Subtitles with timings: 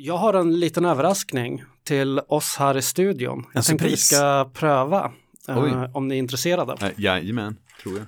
[0.00, 3.46] Jag har en liten överraskning till oss här i studion.
[3.54, 4.06] Jag tänkte vi surpris.
[4.06, 5.12] ska pröva
[5.48, 6.86] eh, om ni är intresserade.
[6.86, 8.06] Äh, jajamän, tror jag.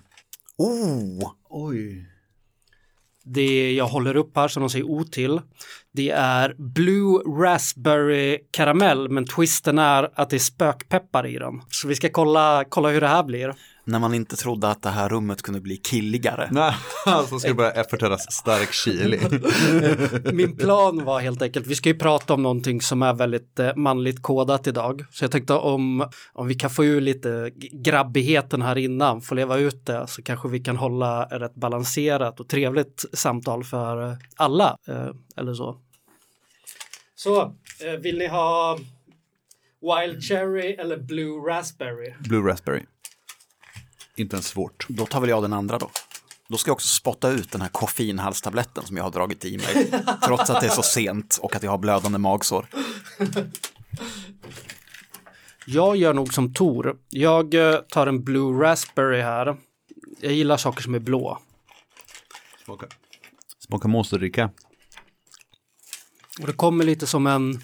[0.57, 2.07] Oh, Oj.
[3.25, 5.41] Det jag håller upp här som de säger O till,
[5.93, 11.63] det är Blue Raspberry Karamell, men twisten är att det är spökpeppar i den.
[11.69, 13.55] Så vi ska kolla, kolla hur det här blir.
[13.85, 16.49] när man inte trodde att det här rummet kunde bli killigare.
[16.53, 16.75] Nej,
[17.29, 19.21] så ska det börja efterträdas stark chili.
[20.33, 23.77] Min plan var helt enkelt, vi ska ju prata om någonting som är väldigt eh,
[23.77, 25.05] manligt kodat idag.
[25.11, 27.51] Så jag tänkte om, om vi kan få ur lite
[27.85, 32.41] grabbigheten här innan, få leva ut det, så kanske vi kan hålla ett rätt balanserat
[32.41, 34.77] och trevligt samtal för eh, alla.
[35.37, 35.81] Eller så.
[37.15, 37.43] Så,
[37.81, 38.79] eh, vill ni ha
[39.81, 42.15] Wild Cherry eller Blue Raspberry?
[42.21, 42.83] Blue raspberry.
[44.17, 44.87] Inte ens svårt.
[44.89, 45.91] Då tar väl jag den andra då.
[46.49, 49.91] Då ska jag också spotta ut den här koffeinhalstabletten som jag har dragit i mig.
[50.25, 52.67] trots att det är så sent och att jag har blödande magsår.
[55.67, 56.97] Jag gör nog som Tor.
[57.09, 59.57] Jag eh, tar en Blue Raspberry här.
[60.21, 61.39] Jag gillar saker som är blå.
[62.65, 62.87] Smaka.
[63.59, 64.51] Smaka monsterdricka.
[66.41, 67.61] Och det kommer lite som en,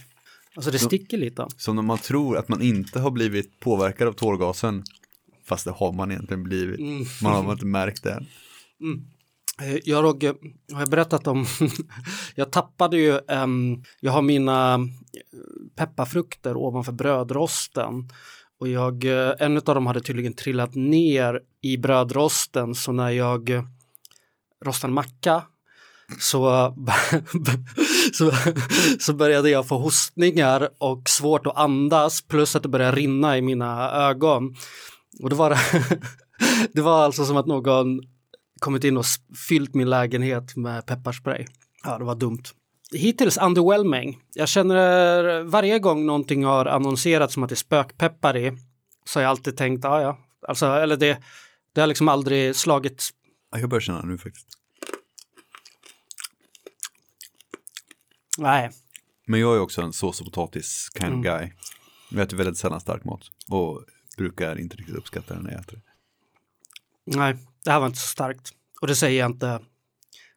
[0.54, 1.46] alltså det sticker lite.
[1.56, 4.84] Som när man tror att man inte har blivit påverkad av tårgasen.
[5.44, 6.80] Fast det har man egentligen blivit.
[7.22, 8.12] Man har inte märkt det.
[8.12, 8.26] än.
[9.62, 10.34] Eh, Jag och, eh,
[10.72, 11.46] har jag berättat om,
[12.34, 14.80] jag tappade ju, em, jag har mina eh,
[15.76, 18.08] pepparfrukter ovanför brödrosten.
[18.60, 23.50] Och jag, eh, en av dem hade tydligen trillat ner i brödrosten så när jag
[24.64, 25.42] rostade macka
[26.18, 26.74] så,
[28.12, 28.32] så,
[29.00, 33.42] så började jag få hostningar och svårt att andas plus att det började rinna i
[33.42, 34.54] mina ögon.
[35.22, 35.50] Och det var,
[36.72, 38.00] det, var alltså som att någon
[38.60, 39.04] kommit in och
[39.48, 41.46] fyllt min lägenhet med pepparspray.
[41.84, 42.42] Ja, det var dumt.
[42.92, 44.18] Hittills underwhelming.
[44.34, 48.52] Jag känner varje gång någonting har annonserats som att det är spökpeppar i
[49.08, 50.18] så har jag alltid tänkt, ja ja,
[50.48, 51.18] alltså, eller det,
[51.74, 53.08] det har liksom aldrig slagit
[53.56, 54.55] Jag börjar känna nu faktiskt.
[58.38, 58.70] Nej,
[59.26, 61.52] Men jag är också en sås och potatis kind of guy.
[62.10, 63.20] Jag äter väldigt sällan stark mat.
[63.48, 63.84] Och
[64.16, 65.82] brukar inte riktigt uppskatta den när jag äter det.
[67.18, 68.52] nej, det här var inte så starkt.
[68.80, 69.60] Och det säger jag inte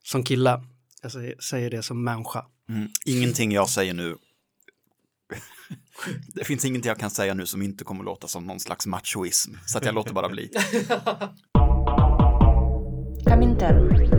[0.03, 0.63] som kille.
[1.01, 2.45] Jag säger, säger det som människa.
[2.69, 2.89] Mm.
[3.05, 4.17] Ingenting jag säger nu.
[6.27, 9.53] Det finns ingenting jag kan säga nu som inte kommer låta som någon slags machoism.
[9.65, 10.51] Så att jag låter bara bli.
[13.25, 14.18] Comintern.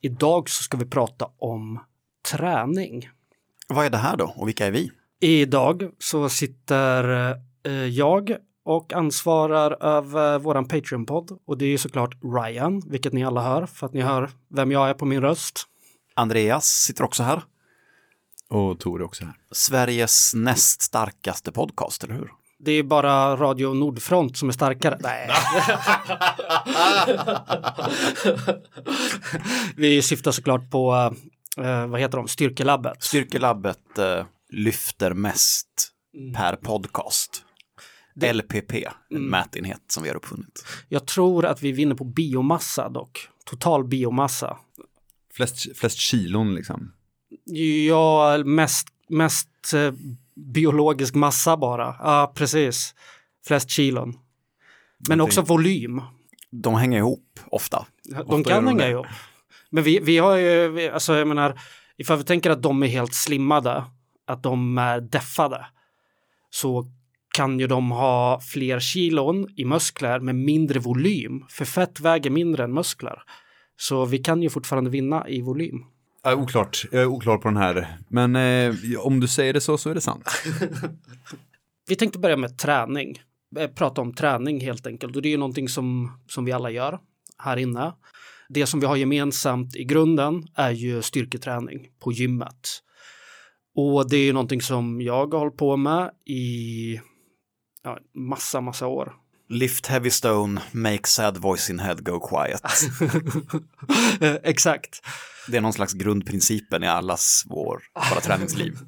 [0.00, 1.80] Idag så ska vi prata om
[2.30, 3.08] träning.
[3.68, 4.34] Vad är det här då?
[4.36, 4.90] Och vilka är vi?
[5.20, 7.30] Idag så sitter
[7.64, 13.24] eh, jag och ansvarar över våran Patreon-podd och det är ju såklart Ryan, vilket ni
[13.24, 15.64] alla hör för att ni hör vem jag är på min röst.
[16.14, 17.42] Andreas sitter också här.
[18.48, 19.34] Och Tor är också här.
[19.52, 22.30] Sveriges näst starkaste podcast, eller hur?
[22.60, 24.98] Det är bara Radio Nordfront som är starkare.
[25.00, 25.30] Nej.
[29.76, 31.14] Vi syftar såklart på,
[31.56, 33.02] eh, vad heter de, Styrkelabbet.
[33.02, 35.92] Styrkelabbet eh, lyfter mest
[36.36, 37.44] per podcast.
[38.32, 38.72] LPP,
[39.10, 40.66] en mätenhet som vi har uppfunnit.
[40.88, 43.28] Jag tror att vi vinner på biomassa dock.
[43.44, 44.56] Total biomassa.
[45.34, 46.92] Flest, flest kilon liksom.
[47.86, 49.92] Ja, mest, mest eh,
[50.46, 51.96] biologisk massa bara.
[51.98, 52.94] Ja, precis.
[53.46, 54.14] Flest kilon.
[55.08, 56.02] Men också volym.
[56.50, 57.86] De hänger ihop ofta.
[58.04, 58.90] De Ofta kan de hänga det.
[58.90, 59.06] ihop.
[59.70, 61.60] Men vi, vi har ju, vi, alltså jag menar,
[61.96, 63.84] ifall vi tänker att de är helt slimmade,
[64.26, 65.66] att de är deffade,
[66.50, 66.86] så
[67.34, 72.64] kan ju de ha fler kilon i muskler med mindre volym, för fett väger mindre
[72.64, 73.22] än muskler.
[73.76, 75.84] Så vi kan ju fortfarande vinna i volym.
[76.28, 77.98] Ja, oklart, jag är oklar på den här.
[78.08, 80.28] Men eh, om du säger det så, så är det sant.
[81.88, 83.22] Vi tänkte börja med träning.
[83.58, 85.16] Eh, prata om träning helt enkelt.
[85.16, 86.98] Och det är ju någonting som, som vi alla gör
[87.38, 87.92] här inne.
[88.48, 92.68] Det som vi har gemensamt i grunden är ju styrketräning på gymmet.
[93.74, 97.00] Och det är ju någonting som jag har hållit på med i
[97.82, 99.12] ja, massa, massa år.
[99.48, 102.62] Lift heavy stone, make sad voice in head go quiet.
[104.42, 105.00] Exakt.
[105.48, 107.80] Det är någon slags grundprincipen i allas vår,
[108.10, 108.78] våra träningsliv.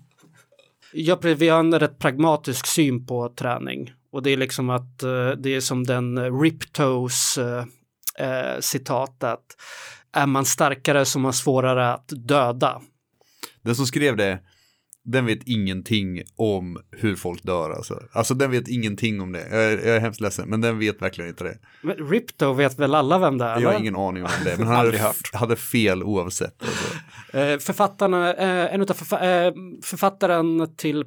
[0.92, 5.30] Ja, vi har en rätt pragmatisk syn på träning och det är liksom att eh,
[5.30, 7.64] det är som den Riptoes eh,
[8.18, 9.40] eh, citatet.
[10.12, 12.80] Är man starkare så är man svårare att döda.
[13.62, 14.38] Den som skrev det,
[15.04, 18.02] den vet ingenting om hur folk dör alltså.
[18.12, 19.48] Alltså den vet ingenting om det.
[19.50, 21.58] Jag är, jag är hemskt ledsen, men den vet verkligen inte det.
[21.82, 23.48] Men Ripto vet väl alla vem det är?
[23.48, 23.80] Jag har eller?
[23.80, 25.34] ingen aning om det, men han hade, Aldrig hört.
[25.34, 26.62] hade fel oavsett.
[26.62, 27.38] Alltså.
[27.38, 29.52] Eh, författarna, eh, en av förfa eh,
[29.82, 31.04] författaren till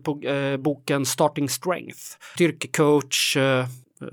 [0.59, 1.99] boken Starting Strength,
[2.33, 3.37] styrkecoach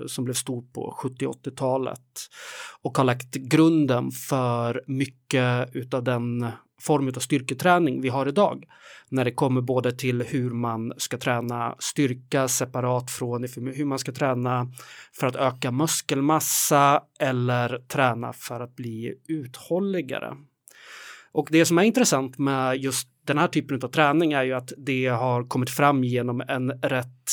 [0.07, 1.99] som blev stor på 70-80-talet
[2.81, 6.47] och har lagt grunden för mycket utav den
[6.81, 8.65] form av styrketräning vi har idag.
[9.09, 13.43] När det kommer både till hur man ska träna styrka separat från
[13.73, 14.71] hur man ska träna
[15.13, 20.35] för att öka muskelmassa eller träna för att bli uthålligare.
[21.31, 24.73] Och det som är intressant med just den här typen av träning är ju att
[24.77, 27.31] det har kommit fram genom en rätt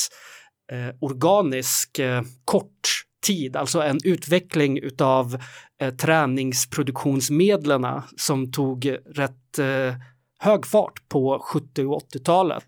[0.72, 5.38] eh, organisk eh, kort tid, alltså en utveckling utav
[5.80, 9.94] eh, träningsproduktionsmedlen som tog rätt eh,
[10.38, 12.66] hög fart på 70 och 80-talet.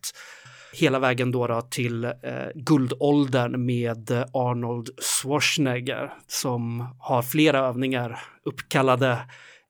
[0.72, 2.10] Hela vägen då, då till eh,
[2.54, 9.18] guldåldern med Arnold Schwarzenegger som har flera övningar uppkallade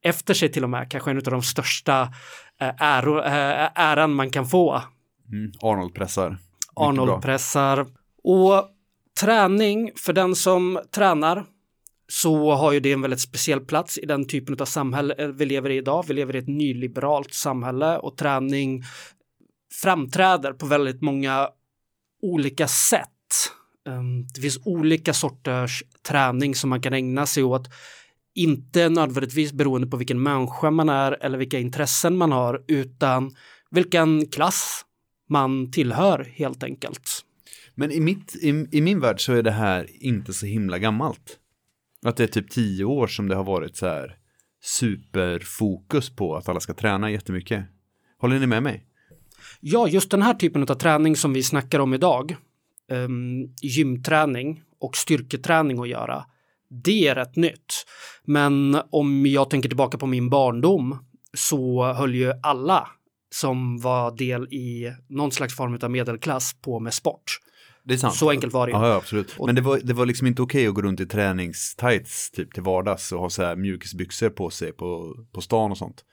[0.02, 2.02] efter sig till och med, kanske en av de största
[2.60, 4.82] eh, äro, eh, äran man kan få.
[5.32, 5.52] Mm.
[5.62, 6.30] Arnold pressar.
[6.30, 6.88] Mycket bra.
[6.88, 7.86] Arnold pressar.
[8.24, 8.68] Och
[9.20, 11.44] träning, för den som tränar
[12.08, 15.46] så har ju det en väldigt speciell plats i den typen av samhälle eh, vi
[15.46, 16.04] lever i idag.
[16.08, 18.82] Vi lever i ett nyliberalt samhälle och träning
[19.82, 21.48] framträder på väldigt många
[22.22, 23.08] olika sätt.
[23.88, 27.68] Ehm, det finns olika sorters träning som man kan ägna sig åt.
[28.34, 33.36] Inte nödvändigtvis beroende på vilken människa man är eller vilka intressen man har utan
[33.70, 34.84] vilken klass
[35.28, 37.24] man tillhör helt enkelt.
[37.80, 41.38] Men i, mitt, i, i min värld så är det här inte så himla gammalt.
[42.06, 44.16] Att det är typ tio år som det har varit så här
[44.62, 47.64] superfokus på att alla ska träna jättemycket.
[48.18, 48.86] Håller ni med mig?
[49.60, 52.36] Ja, just den här typen av träning som vi snackar om idag,
[52.90, 56.24] um, gymträning och styrketräning att göra,
[56.84, 57.86] det är rätt nytt.
[58.24, 60.98] Men om jag tänker tillbaka på min barndom
[61.34, 62.88] så höll ju alla
[63.34, 67.40] som var del i någon slags form av medelklass på med sport.
[67.84, 68.14] Det är sant.
[68.14, 68.72] Så enkelt var det.
[68.72, 69.36] Ja, ja, absolut.
[69.46, 72.62] Men det var, det var liksom inte okej att gå runt i träningstights typ till
[72.62, 76.04] vardags och ha så här mjukisbyxor på sig på, på stan och sånt.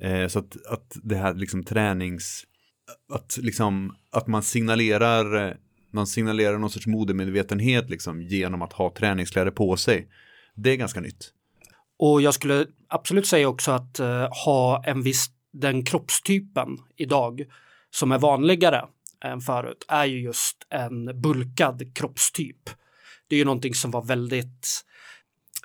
[0.00, 2.44] Eh, så att, att det här liksom tränings,
[3.12, 5.56] att liksom, att man signalerar,
[5.92, 10.08] man signalerar någon sorts modemedvetenhet liksom genom att ha träningskläder på sig.
[10.54, 11.32] Det är ganska nytt.
[11.98, 17.44] Och jag skulle absolut säga också att eh, ha en viss, den kroppstypen idag
[17.90, 18.84] som är vanligare
[19.22, 22.70] än förut är ju just en bulkad kroppstyp.
[23.28, 24.84] Det är ju någonting som var väldigt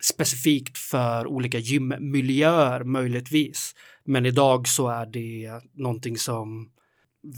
[0.01, 3.75] specifikt för olika gymmiljöer möjligtvis.
[4.03, 6.69] Men idag så är det någonting som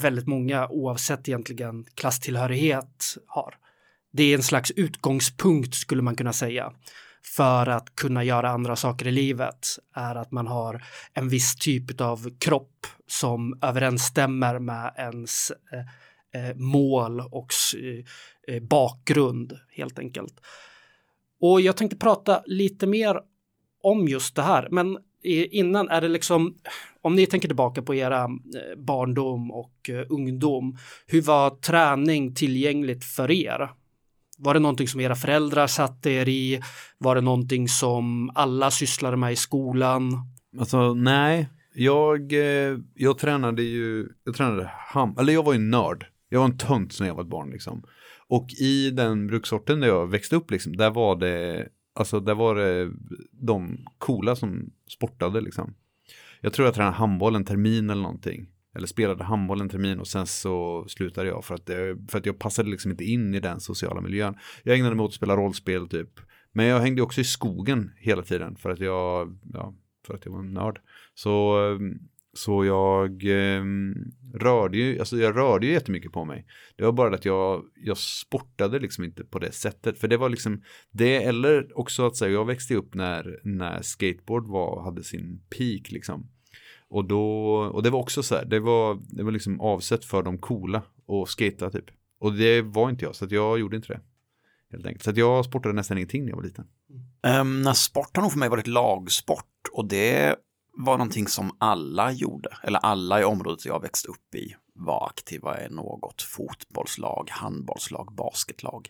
[0.01, 3.55] väldigt många oavsett egentligen klasstillhörighet har.
[4.11, 6.73] Det är en slags utgångspunkt skulle man kunna säga
[7.23, 10.83] för att kunna göra andra saker i livet är att man har
[11.13, 15.85] en viss typ av kropp som överensstämmer med ens eh,
[16.31, 20.33] Eh, mål och eh, eh, bakgrund helt enkelt.
[21.41, 23.19] Och jag tänkte prata lite mer
[23.83, 24.97] om just det här, men
[25.51, 26.55] innan är det liksom,
[27.01, 28.29] om ni tänker tillbaka på era
[28.77, 33.69] barndom och ungdom, hur var träning tillgängligt för er?
[34.37, 36.61] Var det någonting som era föräldrar satte er i?
[36.97, 40.11] Var det någonting som alla sysslade med i skolan?
[40.59, 42.33] Alltså nej, jag,
[42.95, 46.05] jag tränade ju, jag tränade ham, eller jag var ju nörd.
[46.29, 47.83] Jag var en tönt när jag var ett barn liksom.
[48.27, 52.55] Och i den bruksorten där jag växte upp liksom, där var det, alltså där var
[52.55, 52.91] det
[53.31, 55.73] de coola som sportade liksom.
[56.41, 58.47] Jag tror jag tränade handboll en termin eller någonting.
[58.75, 62.25] Eller spelade handboll en termin och sen så slutade jag för att, det, för att
[62.25, 64.35] jag passade liksom inte in i den sociala miljön.
[64.63, 66.19] Jag ägnade mig åt att spela rollspel typ.
[66.51, 69.73] Men jag hängde också i skogen hela tiden för att jag, ja,
[70.07, 70.79] för att jag var en nörd.
[71.13, 71.99] Så, ehm,
[72.33, 73.63] så jag eh,
[74.33, 76.45] rörde ju, alltså jag rörde ju jättemycket på mig.
[76.75, 79.99] Det var bara att jag, jag sportade liksom inte på det sättet.
[79.99, 84.47] För det var liksom, det eller också att säga, jag växte upp när, när skateboard
[84.47, 86.29] var, hade sin peak liksom.
[86.89, 87.23] Och, då,
[87.73, 90.81] och det var också så här, det var, det var liksom avsett för de coola
[91.05, 91.85] och skata typ.
[92.19, 94.01] Och det var inte jag, så att jag gjorde inte det.
[94.71, 95.03] Helt enkelt.
[95.03, 96.65] Så att jag sportade nästan ingenting när jag var liten.
[97.41, 100.35] Um, när sport har nog för mig varit lagsport och det
[100.83, 105.65] var någonting som alla gjorde, eller alla i området jag växte upp i var aktiva
[105.65, 108.89] i något fotbollslag, handbollslag, basketlag.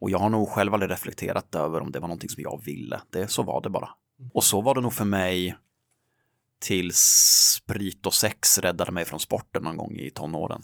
[0.00, 3.00] Och jag har nog själv aldrig reflekterat över om det var någonting som jag ville.
[3.10, 3.88] Det, så var det bara.
[4.34, 5.56] Och så var det nog för mig
[6.60, 6.98] tills
[7.56, 10.62] sprit och sex räddade mig från sporten någon gång i tonåren.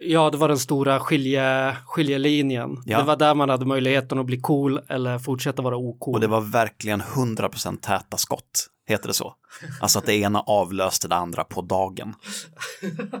[0.00, 2.82] Ja, det var den stora skilje, skiljelinjen.
[2.84, 2.98] Ja.
[2.98, 6.14] Det var där man hade möjligheten att bli cool eller fortsätta vara ocool.
[6.14, 9.34] Och det var verkligen 100% täta skott, heter det så?
[9.80, 12.14] Alltså att det ena avlöste det andra på dagen.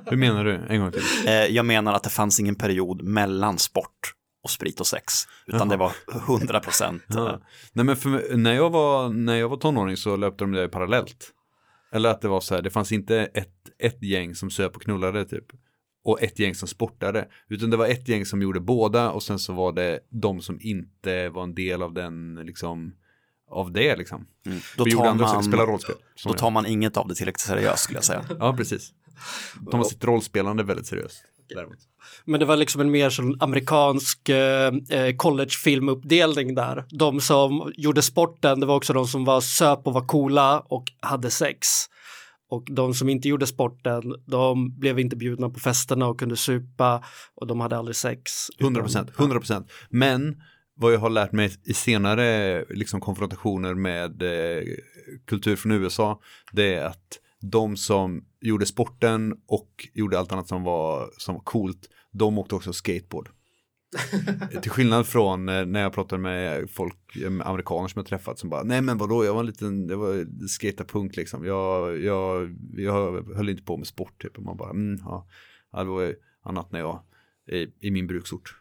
[0.06, 0.54] Hur menar du?
[0.68, 1.02] En gång till.
[1.26, 5.12] Eh, jag menar att det fanns ingen period mellan sport och sprit och sex,
[5.46, 5.68] utan Jaha.
[5.70, 5.92] det var
[6.38, 7.28] 100% Ja.
[7.32, 7.38] eh,
[7.72, 11.32] Nej men för, när, jag var, när jag var tonåring så löpte de det parallellt.
[11.92, 14.82] Eller att det var så här, det fanns inte ett, ett gäng som söp och
[14.82, 15.44] knullade typ.
[16.04, 17.28] Och ett gäng som sportade.
[17.48, 20.58] Utan det var ett gäng som gjorde båda och sen så var det de som
[20.60, 22.92] inte var en del av den liksom.
[23.50, 24.26] Av det liksom.
[24.46, 24.58] mm.
[24.76, 25.96] Då tar andra saker, spela man, rollspel.
[26.14, 28.24] som då tar man inget av det tillräckligt seriöst skulle jag säga.
[28.38, 28.92] Ja precis.
[29.70, 31.24] De har sitt rollspelande väldigt seriöst.
[31.54, 31.78] Däremot.
[32.24, 36.84] Men det var liksom en mer sån amerikansk eh, eh, collegefilmuppdelning där.
[36.90, 40.84] De som gjorde sporten, det var också de som var söp och var coola och
[41.00, 41.68] hade sex.
[42.50, 47.04] Och de som inte gjorde sporten, de blev inte bjudna på festerna och kunde supa
[47.34, 48.32] och de hade aldrig sex.
[48.58, 49.70] 100 procent, 100 procent.
[49.90, 50.42] Men
[50.78, 54.62] vad jag har lärt mig i senare liksom, konfrontationer med eh,
[55.26, 56.20] kultur från USA,
[56.52, 61.42] det är att de som gjorde sporten och gjorde allt annat som var, som var
[61.42, 63.28] coolt, de åkte också skateboard.
[64.62, 68.38] Till skillnad från eh, när jag pratade med folk, eh, med amerikaner som jag träffat
[68.38, 72.56] som bara, nej men vadå, jag var en liten, jag var skaterpunk liksom, jag, jag,
[72.76, 74.38] jag höll inte på med sport typ.
[74.38, 75.26] Och man bara, mm, ja,
[75.72, 77.02] det var ju annat när jag,
[77.80, 78.54] i, min bruksort.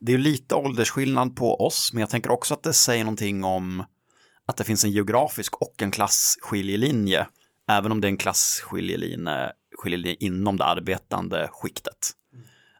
[0.00, 3.44] Det är ju lite åldersskillnad på oss, men jag tänker också att det säger någonting
[3.44, 3.84] om
[4.46, 7.26] att det finns en geografisk och en klasskiljelinje,
[7.68, 12.10] även om det är en klasskiljelinje skiljelinje inom det arbetande skiktet.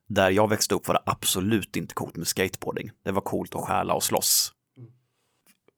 [0.08, 2.90] Där jag växte upp var det absolut inte coolt med skateboarding.
[3.04, 4.52] Det var coolt att stjäla och slåss.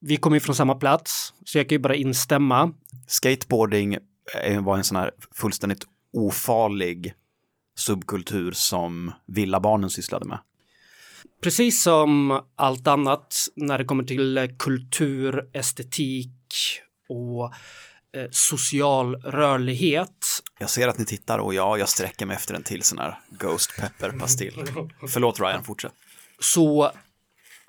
[0.01, 2.73] Vi kommer ju från samma plats, så jag kan ju bara instämma.
[3.07, 3.99] Skateboarding
[4.45, 7.15] eh, var en sån här fullständigt ofarlig
[7.79, 10.39] subkultur som villabarnen sysslade med.
[11.43, 16.33] Precis som allt annat när det kommer till kultur, estetik
[17.09, 17.45] och
[18.17, 20.27] eh, social rörlighet
[20.59, 23.19] Jag ser att ni tittar och ja, jag sträcker mig efter en till sån här
[23.31, 24.65] Ghost Pepper pastill.
[25.09, 25.93] Förlåt Ryan, fortsätt.
[26.41, 26.93] så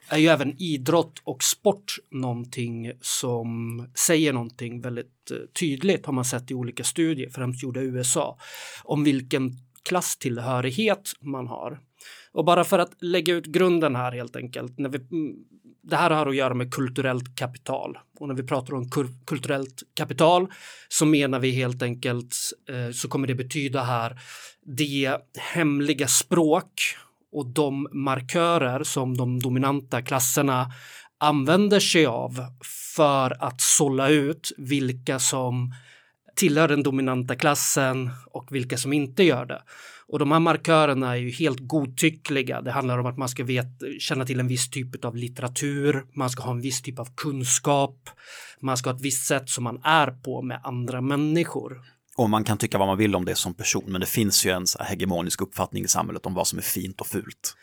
[0.09, 6.25] är ju även idrott och sport någonting som säger någonting väldigt eh, tydligt har man
[6.25, 8.37] sett i olika studier, främst gjorda i USA,
[8.83, 11.79] om vilken klasstillhörighet man har.
[12.31, 15.35] Och bara för att lägga ut grunden här helt enkelt, när vi, mm,
[15.81, 17.97] det här har att göra med kulturellt kapital.
[18.19, 20.47] Och när vi pratar om kur- kulturellt kapital
[20.89, 22.35] så menar vi helt enkelt,
[22.69, 24.19] eh, så kommer det betyda här,
[24.65, 26.81] det hemliga språk
[27.31, 30.71] och de markörer som de dominanta klasserna
[31.17, 32.45] använder sig av
[32.95, 35.73] för att sålla ut vilka som
[36.39, 39.61] tillhör den dominanta klassen och vilka som inte gör det.
[40.07, 42.61] Och de här markörerna är ju helt godtyckliga.
[42.61, 43.67] Det handlar om att man ska vet,
[43.99, 48.09] känna till en viss typ av litteratur, man ska ha en viss typ av kunskap,
[48.59, 51.81] man ska ha ett visst sätt som man är på med andra människor.
[52.17, 54.51] Och man kan tycka vad man vill om det som person, men det finns ju
[54.51, 57.55] en hegemonisk uppfattning i samhället om vad som är fint och fult.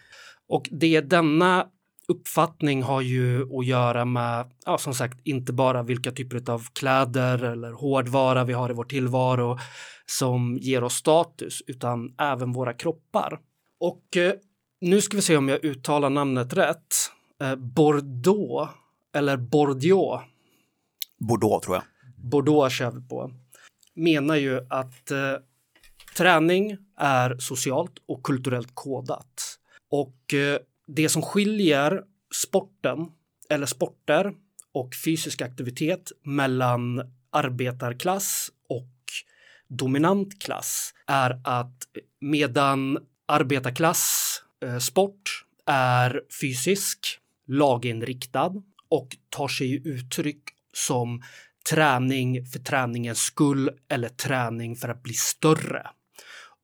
[0.49, 1.66] Och det denna
[2.09, 7.45] uppfattning har ju att göra med, ja, som sagt, inte bara vilka typer av kläder
[7.45, 9.59] eller hårdvara vi har i vår tillvaro
[10.07, 13.41] som ger oss status, utan även våra kroppar.
[13.81, 14.33] Och eh,
[14.81, 16.95] nu ska vi se om jag uttalar namnet rätt.
[17.43, 18.71] Eh, Bordeaux,
[19.15, 20.25] eller Bordeaux,
[21.19, 21.85] Bordeaux tror jag.
[22.17, 23.31] Bordeaux kör vi på,
[23.95, 25.35] menar ju att eh,
[26.17, 29.59] träning är socialt och kulturellt kodat.
[29.91, 32.02] Och eh, det som skiljer
[32.35, 33.07] sporten
[33.50, 34.33] eller sporter
[34.75, 38.93] och fysisk aktivitet mellan arbetarklass och
[39.69, 41.83] dominant klass är att
[42.21, 48.52] medan arbetarklass eh, sport är fysisk, laginriktad
[48.88, 51.23] och tar sig uttryck som
[51.71, 55.87] träning för träningens skull eller träning för att bli större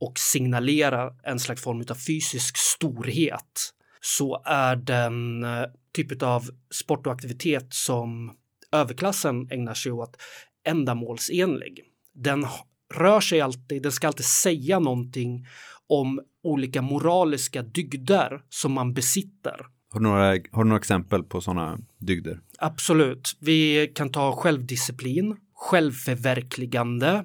[0.01, 3.73] och signalera en slags form av fysisk storhet
[4.05, 8.33] så är den eh, typ av sport och aktivitet som
[8.73, 10.17] överklassen ägnar sig åt
[10.65, 11.85] ändamålsenlig.
[12.15, 12.47] Den
[12.95, 15.47] rör sig alltid, den ska alltid säga någonting
[15.87, 19.67] om olika moraliska dygder som man besitter.
[19.91, 22.41] Har du några, har du några exempel på sådana dygder?
[22.59, 23.37] Absolut.
[23.41, 27.25] Vi kan ta självdisciplin, självförverkligande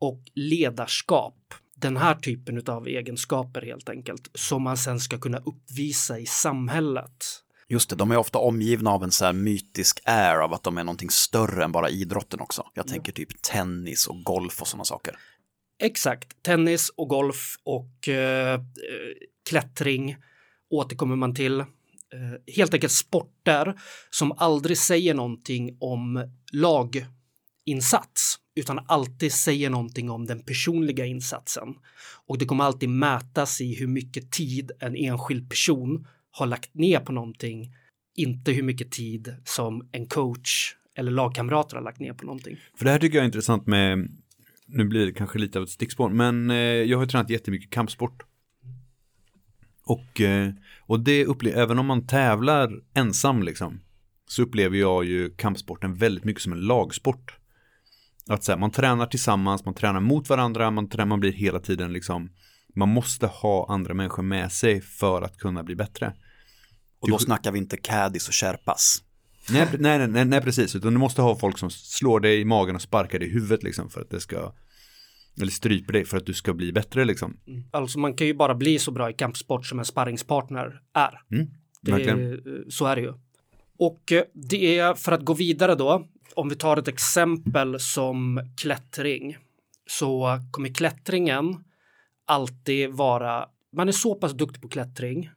[0.00, 1.54] och ledarskap.
[1.80, 7.24] Den här typen av egenskaper helt enkelt som man sen ska kunna uppvisa i samhället.
[7.68, 10.78] Just det, de är ofta omgivna av en så här mytisk air av att de
[10.78, 12.66] är någonting större än bara idrotten också.
[12.74, 15.16] Jag tänker typ tennis och golf och sådana saker.
[15.82, 18.60] Exakt, tennis och golf och eh, eh,
[19.48, 20.16] klättring
[20.70, 21.60] återkommer man till.
[21.60, 21.66] Eh,
[22.56, 23.80] helt enkelt sporter
[24.10, 31.74] som aldrig säger någonting om laginsats utan alltid säger någonting om den personliga insatsen.
[32.26, 37.00] Och det kommer alltid mätas i hur mycket tid en enskild person har lagt ner
[37.00, 37.74] på någonting,
[38.16, 42.56] inte hur mycket tid som en coach eller lagkamrater har lagt ner på någonting.
[42.78, 44.08] För det här tycker jag är intressant med,
[44.66, 47.70] nu blir det kanske lite av ett stickspår, men eh, jag har ju tränat jättemycket
[47.70, 48.22] kampsport.
[49.84, 53.80] Och, eh, och det upplever, även om man tävlar ensam liksom,
[54.28, 57.36] så upplever jag ju kampsporten väldigt mycket som en lagsport.
[58.28, 61.60] Att så här, man tränar tillsammans, man tränar mot varandra, man, tränar, man blir hela
[61.60, 62.30] tiden liksom,
[62.74, 66.14] man måste ha andra människor med sig för att kunna bli bättre.
[67.00, 69.02] Och då snackar vi inte caddies och sherpas.
[69.50, 72.74] Nej, nej, nej, nej, precis, utan du måste ha folk som slår dig i magen
[72.74, 74.52] och sparkar dig i huvudet liksom för att det ska,
[75.40, 77.36] eller stryper dig för att du ska bli bättre liksom.
[77.70, 81.20] Alltså man kan ju bara bli så bra i kampsport som en sparringspartner är.
[81.32, 81.46] Mm,
[81.82, 82.40] Det, verkligen.
[82.70, 83.12] så är det ju.
[83.78, 88.40] Och eh, det är för att gå vidare då, om vi tar ett exempel som
[88.56, 89.36] klättring,
[89.86, 91.64] så kommer klättringen
[92.26, 95.30] alltid vara, man är så pass duktig på klättring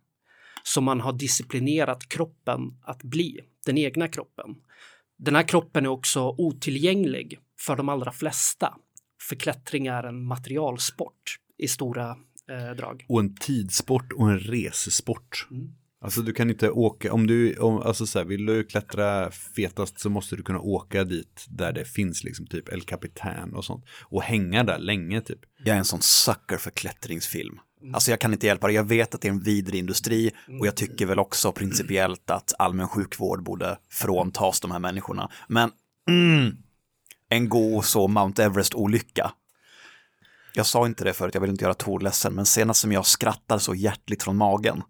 [0.64, 4.56] som man har disciplinerat kroppen att bli, den egna kroppen.
[5.18, 8.78] Den här kroppen är också otillgänglig för de allra flesta,
[9.30, 12.18] för klättring är en materialsport i stora
[12.50, 13.06] eh, drag.
[13.10, 15.48] Och en tidssport och en resesport.
[15.52, 15.76] Mm.
[16.02, 20.00] Alltså du kan inte åka, om du, om, alltså så här, vill du klättra fetast
[20.00, 23.86] så måste du kunna åka dit där det finns liksom typ El Capitan och sånt.
[24.02, 25.40] Och hänga där länge typ.
[25.64, 27.60] Jag är en sån sucker för klättringsfilm.
[27.94, 30.68] Alltså jag kan inte hjälpa det, jag vet att det är en vidrig industri och
[30.68, 35.30] jag tycker väl också principiellt att allmän sjukvård borde fråntas de här människorna.
[35.48, 35.72] Men
[36.10, 36.58] mm,
[37.30, 39.32] en god så Mount Everest-olycka.
[40.54, 43.06] Jag sa inte det förut, jag vill inte göra Tor ledsen, men senast som jag
[43.06, 44.82] skrattar så hjärtligt från magen,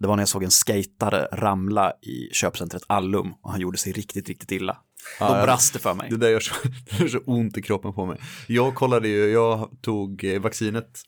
[0.00, 3.92] det var när jag såg en skatare ramla i köpcentret Allum och han gjorde sig
[3.92, 4.72] riktigt, riktigt illa.
[5.18, 6.10] Då Ja, brast det för mig.
[6.10, 6.54] Det där gör så,
[6.90, 8.20] det gör så ont i kroppen på mig.
[8.46, 11.00] Jag kollade ju, jag tog eh, vaccinet,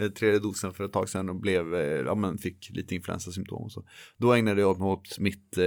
[0.00, 3.62] eh, tredje dosen för ett tag sedan och blev, eh, ja men fick lite influensasymptom
[3.62, 3.84] och så.
[4.16, 5.58] Då ägnade jag mig åt mitt,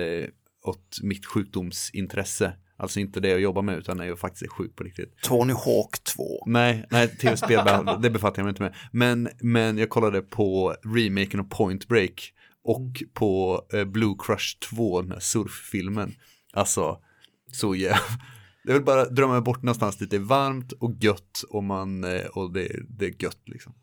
[0.66, 2.54] åt mitt sjukdomsintresse.
[2.78, 5.22] Alltså inte det jag jobbar med utan när jag faktiskt är sjuk på riktigt.
[5.22, 6.24] Tony Hawk 2.
[6.46, 7.60] Nej, nej tv-spel,
[8.02, 8.76] det befattar jag mig inte med.
[8.92, 12.34] Men, men jag kollade på remaken av Point Break
[12.66, 16.16] och på eh, Blue Crush 2, den här surffilmen.
[16.54, 16.98] Alltså,
[17.52, 18.00] så jävla...
[18.68, 22.26] Jag vill bara drömma bort någonstans dit det är varmt och gött och, man, eh,
[22.26, 23.74] och det, det är gött liksom.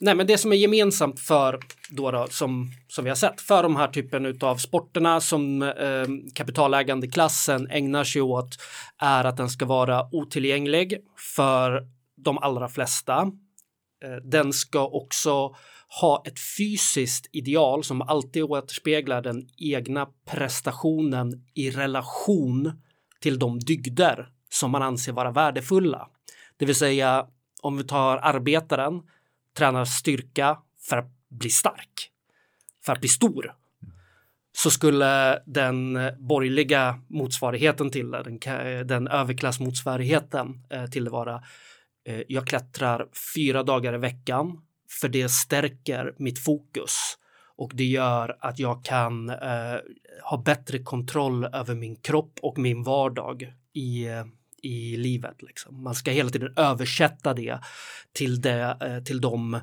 [0.00, 3.62] Nej, men det som är gemensamt för då, då som, som vi har sett för
[3.62, 8.56] de här typen av sporterna som eh, kapitalägande klassen ägnar sig åt
[8.98, 10.98] är att den ska vara otillgänglig
[11.36, 13.20] för de allra flesta.
[14.04, 15.56] Eh, den ska också
[15.88, 22.72] ha ett fysiskt ideal som alltid återspeglar den egna prestationen i relation
[23.20, 26.08] till de dygder som man anser vara värdefulla.
[26.56, 27.26] Det vill säga
[27.62, 29.02] om vi tar arbetaren
[29.56, 32.10] tränar styrka för att bli stark,
[32.84, 33.54] för att bli stor.
[34.52, 38.38] Så skulle den borgerliga motsvarigheten till det, den,
[38.86, 41.42] den överklassmotsvarigheten eh, till det vara
[42.04, 47.18] eh, jag klättrar fyra dagar i veckan för det stärker mitt fokus
[47.56, 49.76] och det gör att jag kan eh,
[50.22, 54.24] ha bättre kontroll över min kropp och min vardag i, eh,
[54.62, 55.42] i livet.
[55.42, 55.82] Liksom.
[55.82, 57.58] Man ska hela tiden översätta det
[58.12, 59.60] till, det, eh, till de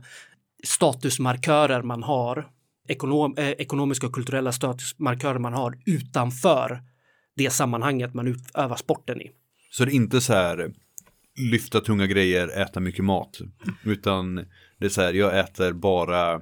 [0.63, 2.49] statusmarkörer man har,
[2.88, 6.83] ekonom, eh, ekonomiska och kulturella statusmarkörer man har utanför
[7.36, 9.31] det sammanhanget man utövar sporten i.
[9.71, 10.73] Så det är inte så här
[11.36, 13.39] lyfta tunga grejer, äta mycket mat.
[13.83, 14.45] Utan
[14.84, 16.41] det är så här, jag äter bara,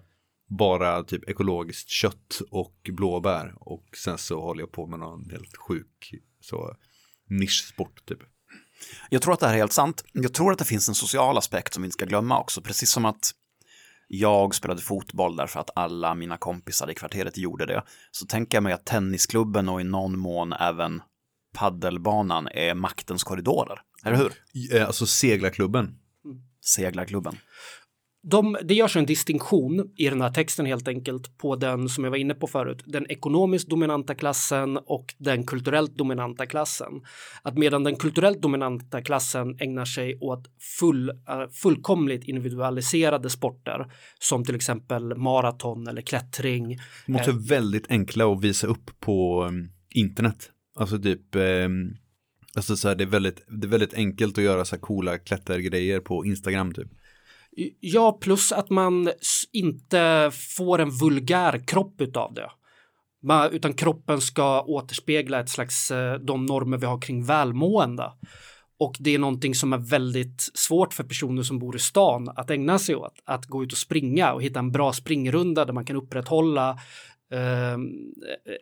[0.50, 3.54] bara typ ekologiskt kött och blåbär.
[3.56, 6.76] Och sen så håller jag på med någon helt sjuk så
[7.30, 8.20] nischsport typ.
[9.10, 10.04] Jag tror att det här är helt sant.
[10.14, 12.90] Jag tror att det finns en social aspekt som vi inte ska glömma också, precis
[12.92, 13.32] som att
[14.08, 17.84] jag spelade fotboll därför att alla mina kompisar i kvarteret gjorde det.
[18.12, 21.02] Så tänker jag mig att tennisklubben och i någon mån även
[21.54, 23.82] paddelbanan är maktens korridorer.
[24.06, 24.34] Eller hur?
[24.76, 25.96] Eh, Alltså seglarklubben.
[26.66, 27.38] seglarklubben.
[28.24, 32.12] De, det görs en distinktion i den här texten helt enkelt på den som jag
[32.12, 37.02] var inne på förut, den ekonomiskt dominanta klassen och den kulturellt dominanta klassen.
[37.42, 40.48] Att medan den kulturellt dominanta klassen ägnar sig åt
[40.80, 41.16] full, eh,
[41.54, 46.78] fullkomligt individualiserade sporter som till exempel maraton eller klättring.
[47.06, 50.50] De är också väldigt enkla att visa upp på um, internet.
[50.76, 51.98] Alltså typ, um,
[52.56, 55.18] alltså så här, det, är väldigt, det är väldigt enkelt att göra så här coola
[55.18, 56.88] klättergrejer på Instagram typ.
[57.80, 59.12] Ja, plus att man
[59.52, 62.50] inte får en vulgär kropp utav det.
[63.52, 68.12] Utan kroppen ska återspegla ett slags eh, de normer vi har kring välmående.
[68.80, 72.50] Och det är någonting som är väldigt svårt för personer som bor i stan att
[72.50, 73.14] ägna sig åt.
[73.26, 76.76] Att gå ut och springa och hitta en bra springrunda där man kan upprätthålla eh,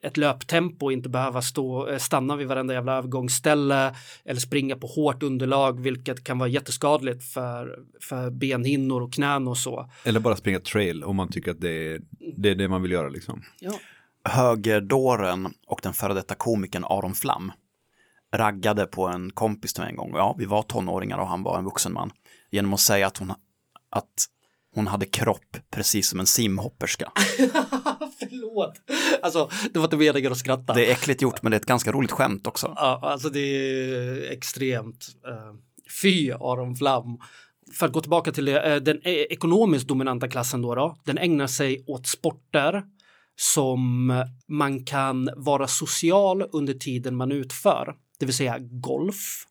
[0.02, 4.88] ett löptempo och inte behöva stå, eh, stanna vid varenda jävla övergångsställe eller springa på
[4.88, 9.90] hårt underlag vilket kan vara jätteskadligt för, för benhinnor och knän och så.
[10.04, 12.02] Eller bara springa trail om man tycker att det är
[12.38, 13.44] det, är det man vill göra liksom.
[13.60, 13.74] Ja.
[14.24, 17.52] Högerdåren och den före detta komikern Aron Flam
[18.34, 20.12] raggade på en kompis till mig en gång.
[20.14, 22.12] Ja, vi var tonåringar och han var en vuxen man.
[22.52, 23.34] Genom att säga att hon,
[23.90, 24.26] att
[24.76, 27.12] hon hade kropp precis som en simhopperska.
[28.20, 28.74] Förlåt.
[29.22, 30.74] Alltså, det var inte meningen att skratta.
[30.74, 32.74] Det är äckligt gjort, men det är ett ganska roligt skämt också.
[32.76, 35.08] Ja, alltså det är extremt.
[35.28, 35.60] Uh,
[36.02, 37.18] fy Aron Flam.
[37.74, 41.18] För att gå tillbaka till det, eh, den e- ekonomiskt dominanta klassen då, då, den
[41.18, 42.84] ägnar sig åt sporter
[43.36, 44.08] som
[44.48, 47.96] man kan vara social under tiden man utför.
[48.20, 49.46] Det vill säga golf,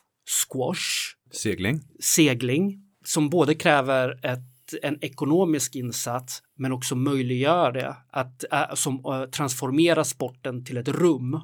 [0.48, 1.80] squash, Segling.
[2.00, 4.38] segling som både kräver ett,
[4.82, 10.88] en ekonomisk insats men också möjliggör det att äh, som äh, transformera sporten till ett
[10.88, 11.40] rum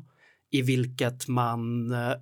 [0.51, 2.13] i vilket man äh,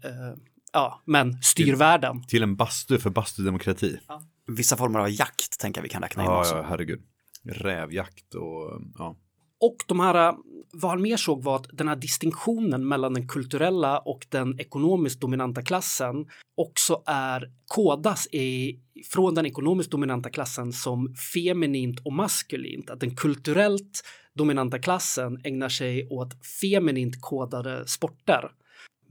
[0.72, 2.22] ja, men styr världen.
[2.26, 3.98] Till en bastu för bastudemokrati.
[4.46, 6.56] Vissa former av jakt tänker jag vi kan räkna in Ja, också.
[6.56, 7.00] ja, herregud.
[7.44, 9.16] Rävjakt och ja.
[9.60, 10.34] Och de här,
[10.72, 15.20] vad han mer såg var att den här distinktionen mellan den kulturella och den ekonomiskt
[15.20, 18.78] dominanta klassen också är kodas i,
[19.10, 22.90] från den ekonomiskt dominanta klassen som feminint och maskulint.
[22.90, 28.50] Att den kulturellt dominanta klassen ägnar sig åt feminint kodade sporter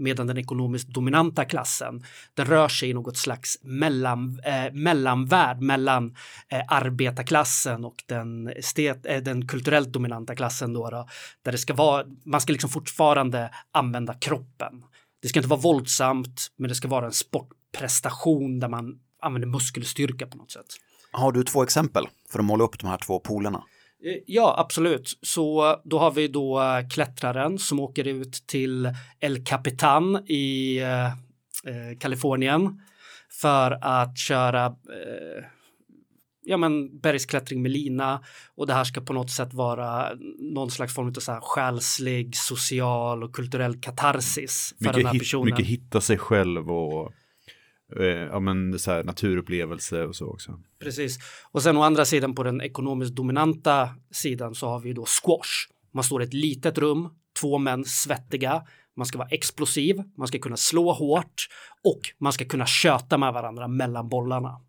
[0.01, 6.15] medan den ekonomiskt dominanta klassen den rör sig i något slags mellan, eh, mellanvärld mellan
[6.49, 11.08] eh, arbetarklassen och den, estet, eh, den kulturellt dominanta klassen då, då
[11.41, 14.84] där det ska vara, man ska liksom fortfarande använda kroppen.
[15.21, 20.28] Det ska inte vara våldsamt, men det ska vara en sportprestation där man använder muskelstyrka
[20.28, 20.66] på något sätt.
[21.12, 23.58] Har du två exempel för att måla upp de här två polerna?
[24.06, 25.20] Eh, Ja, absolut.
[25.22, 31.06] Så då har vi då eh, klättraren som åker ut till El Capitan i eh,
[31.06, 32.82] eh, Kalifornien
[33.42, 35.44] för att köra eh,
[36.44, 38.22] ja, men bergsklättring med lina
[38.56, 40.10] och det här ska på något sätt vara
[40.54, 45.14] någon slags form av så här själslig, social och kulturell katarsis för den Mycket, här
[45.14, 45.46] hit, personen.
[45.46, 47.12] mycket hitta sig själv och
[47.99, 50.60] eh, ja, men, så här, naturupplevelse och så också.
[50.80, 51.19] Precis.
[51.51, 55.69] Och sen å andra sidan på den ekonomiskt dominanta sidan så har vi då squash.
[55.91, 57.10] Man står i ett litet rum,
[57.41, 58.63] två män svettiga,
[58.95, 61.47] man ska vara explosiv, man ska kunna slå hårt
[61.84, 64.62] och man ska kunna köta med varandra mellan bollarna.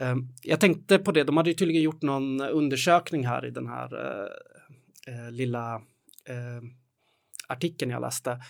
[0.00, 3.66] Ehm, jag tänkte på det, de hade ju tydligen gjort någon undersökning här i den
[3.66, 5.74] här eh, eh, lilla
[6.24, 6.62] eh,
[7.48, 8.40] artikeln jag läste.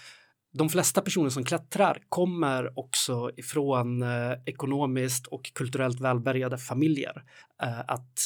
[0.59, 7.23] De flesta personer som klättrar kommer också ifrån eh, ekonomiskt och kulturellt välbärgade familjer.
[7.63, 8.21] Eh, att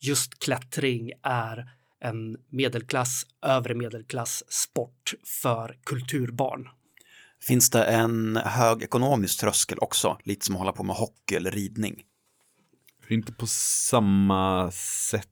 [0.00, 1.70] just klättring är
[2.00, 6.68] en medelklass, övre medelklass sport för kulturbarn.
[7.42, 10.18] Finns det en hög ekonomisk tröskel också?
[10.24, 12.02] Lite som att hålla på med hockey eller ridning.
[13.08, 14.70] Inte på samma
[15.10, 15.28] sätt,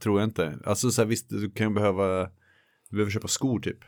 [0.00, 0.58] tror jag inte.
[0.64, 2.30] Alltså så här, visst, du kan behöva,
[2.90, 3.78] du behöver köpa skor typ.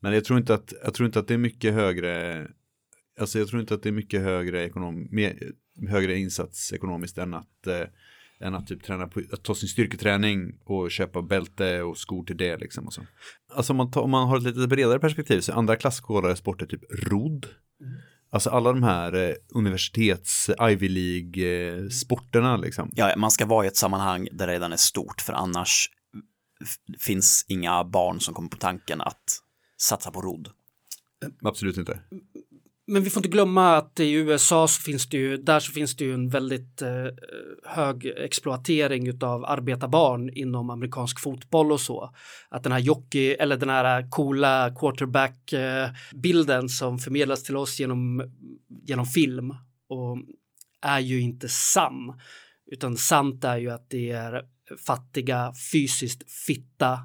[0.00, 2.46] Men jag tror inte att, jag tror inte att det är mycket högre,
[3.20, 5.52] alltså jag tror inte att det är mycket högre, ekonom, mer,
[5.88, 7.86] högre insats ekonomiskt än att, eh,
[8.40, 12.36] än att typ träna på, att ta sin styrketräning och köpa bälte och skor till
[12.36, 12.86] det liksom.
[12.86, 13.06] Och så.
[13.54, 16.36] Alltså om man, tar, om man har ett lite bredare perspektiv så är andra klasskodade
[16.36, 17.46] sporter typ rodd.
[18.30, 22.90] Alltså alla de här eh, universitets Ivy League eh, sporterna liksom.
[22.94, 25.88] Ja, man ska vara i ett sammanhang där det redan är stort, för annars
[26.98, 29.41] finns inga barn som kommer på tanken att
[29.82, 30.48] satsa på rodd.
[31.42, 32.00] Absolut inte.
[32.86, 35.96] Men vi får inte glömma att i USA så finns det ju, där så finns
[35.96, 37.06] det ju en väldigt eh,
[37.64, 42.14] hög exploatering av arbetarbarn inom amerikansk fotboll och så.
[42.48, 47.80] Att den här jockey eller den här coola quarterback eh, bilden som förmedlas till oss
[47.80, 48.32] genom,
[48.86, 49.50] genom film
[49.88, 50.18] och
[50.82, 52.20] är ju inte sann.
[52.66, 54.42] Utan sant är ju att det är
[54.86, 56.98] fattiga, fysiskt fitta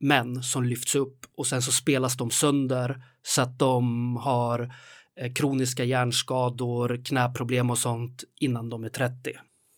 [0.00, 4.74] män som lyfts upp och sen så spelas de sönder så att de har
[5.20, 9.32] eh, kroniska hjärnskador, knäproblem och sånt innan de är 30.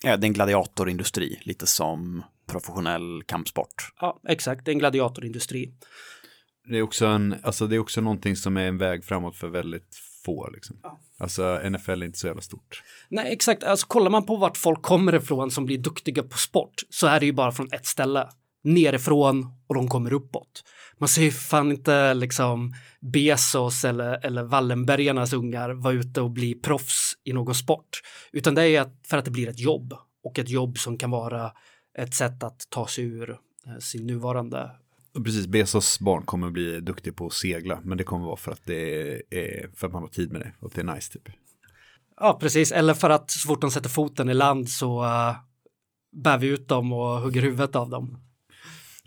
[0.04, 3.92] Ja, det är en gladiatorindustri, lite som professionell kampsport.
[4.00, 5.72] Ja, exakt, det är en gladiatorindustri.
[6.68, 9.48] Det är också en, alltså det är också någonting som är en väg framåt för
[9.48, 10.76] väldigt få liksom.
[10.82, 11.00] Ja.
[11.18, 12.82] Alltså NFL är inte så jävla stort.
[13.08, 13.64] Nej, exakt.
[13.64, 17.20] Alltså kollar man på vart folk kommer ifrån som blir duktiga på sport så är
[17.20, 18.28] det ju bara från ett ställe.
[18.74, 20.64] Nerifrån och de kommer uppåt.
[20.98, 26.54] Man ser ju fan inte liksom Bezos eller, eller Wallenbergarnas ungar vara ute och bli
[26.54, 28.00] proffs i någon sport.
[28.32, 31.52] Utan det är för att det blir ett jobb och ett jobb som kan vara
[31.98, 34.70] ett sätt att ta sig ur eh, sin nuvarande
[35.24, 38.64] Precis, Bezos barn kommer bli duktig på att segla, men det kommer vara för att
[38.64, 41.28] det är för att man har tid med det och det är nice typ.
[42.20, 42.72] Ja, precis.
[42.72, 45.36] Eller för att så fort de sätter foten i land så uh,
[46.12, 48.18] bär vi ut dem och hugger huvudet av dem.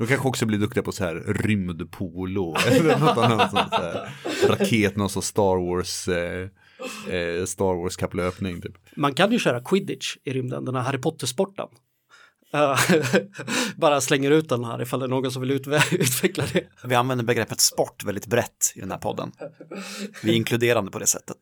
[0.01, 4.09] De kanske också blir duktiga på så här rymdpolo eller något annat sånt så här
[4.47, 6.49] raket, någon sån Star Wars eh,
[7.15, 8.77] eh, Star Wars kapplöpning typ.
[8.95, 11.67] Man kan ju köra quidditch i rymden, den här Harry Potter-sporten.
[12.53, 12.79] Eh,
[13.75, 16.67] bara slänger ut den här ifall det är någon som vill utve- utveckla det.
[16.83, 19.31] Vi använder begreppet sport väldigt brett i den här podden.
[20.23, 21.37] Vi är inkluderande på det sättet.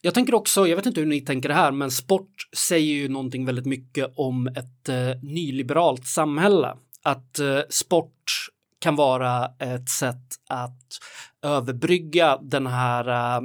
[0.00, 3.08] Jag tänker också, jag vet inte hur ni tänker det här, men sport säger ju
[3.08, 6.76] någonting väldigt mycket om ett eh, nyliberalt samhälle.
[7.04, 8.32] Att eh, sport
[8.78, 10.98] kan vara ett sätt att
[11.42, 13.42] överbrygga den här eh,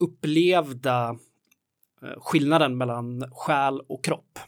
[0.00, 1.16] upplevda
[2.02, 4.38] eh, skillnaden mellan själ och kropp.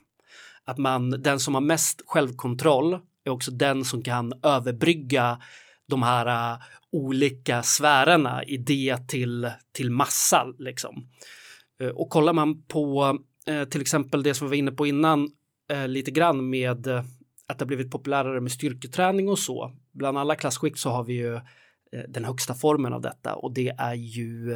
[0.65, 5.41] Att man, den som har mest självkontroll är också den som kan överbrygga
[5.89, 6.59] de här eh,
[6.93, 11.09] olika sfärerna, idé till, till massa liksom.
[11.81, 15.31] Eh, Och kollar man på eh, till exempel det som vi var inne på innan
[15.71, 17.05] eh, lite grann med eh,
[17.53, 19.73] att det har blivit populärare med styrketräning och så.
[19.93, 21.41] Bland alla klassskikt så har vi ju eh,
[22.09, 24.53] den högsta formen av detta och det är ju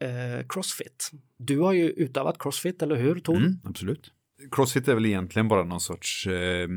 [0.00, 1.10] eh, crossfit.
[1.36, 3.36] Du har ju utövat crossfit, eller hur Tor?
[3.36, 4.12] Mm, absolut.
[4.50, 6.68] Crossfit är väl egentligen bara någon sorts eh,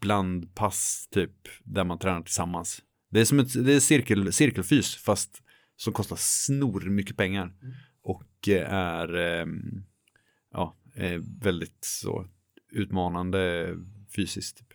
[0.00, 2.82] blandpass typ där man tränar tillsammans.
[3.10, 5.42] Det är som ett det är cirkel, cirkelfys fast
[5.76, 7.52] som kostar snor mycket pengar
[8.02, 9.46] och eh, är eh,
[10.52, 10.76] ja,
[11.42, 12.26] väldigt så
[12.72, 13.74] utmanande
[14.16, 14.58] fysiskt.
[14.58, 14.68] Typ.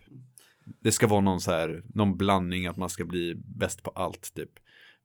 [0.81, 4.33] Det ska vara någon så här, någon blandning att man ska bli bäst på allt
[4.35, 4.49] typ.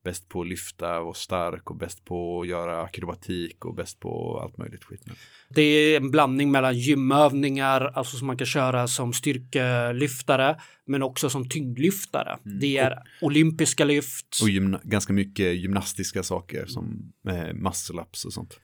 [0.05, 4.41] Bäst på att lyfta och stark och bäst på att göra akrobatik och bäst på
[4.43, 5.03] allt möjligt skit.
[5.49, 11.31] Det är en blandning mellan gymövningar, alltså som man kan köra som styrkelyftare, men också
[11.31, 12.39] som tyngdlyftare.
[12.61, 14.39] Det är olympiska lyft.
[14.43, 18.61] Och gymna- ganska mycket gymnastiska saker som eh, muscle-ups och sånt.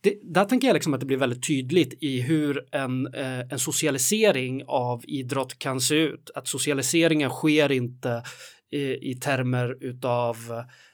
[0.00, 3.58] Det, där tänker jag liksom att det blir väldigt tydligt i hur en, eh, en
[3.58, 6.30] socialisering av idrott kan se ut.
[6.34, 8.22] Att socialiseringen sker inte
[8.70, 10.36] i, i termer utav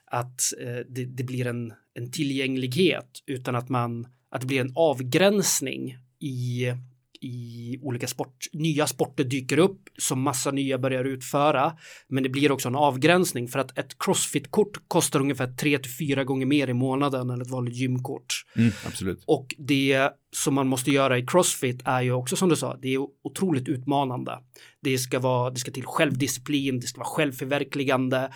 [0.07, 4.73] att eh, det, det blir en, en tillgänglighet utan att man att det blir en
[4.75, 6.67] avgränsning i
[7.21, 11.73] i olika sport, nya sporter dyker upp som massa nya börjar utföra.
[12.09, 16.25] Men det blir också en avgränsning för att ett crossfit-kort kostar ungefär 3 till 4
[16.25, 18.45] gånger mer i månaden än ett vanligt gymkort.
[18.57, 19.23] Mm, absolut.
[19.27, 22.95] Och det som man måste göra i crossfit är ju också som du sa, det
[22.95, 24.39] är otroligt utmanande.
[24.83, 28.31] Det ska, vara, det ska till självdisciplin, det ska vara självförverkligande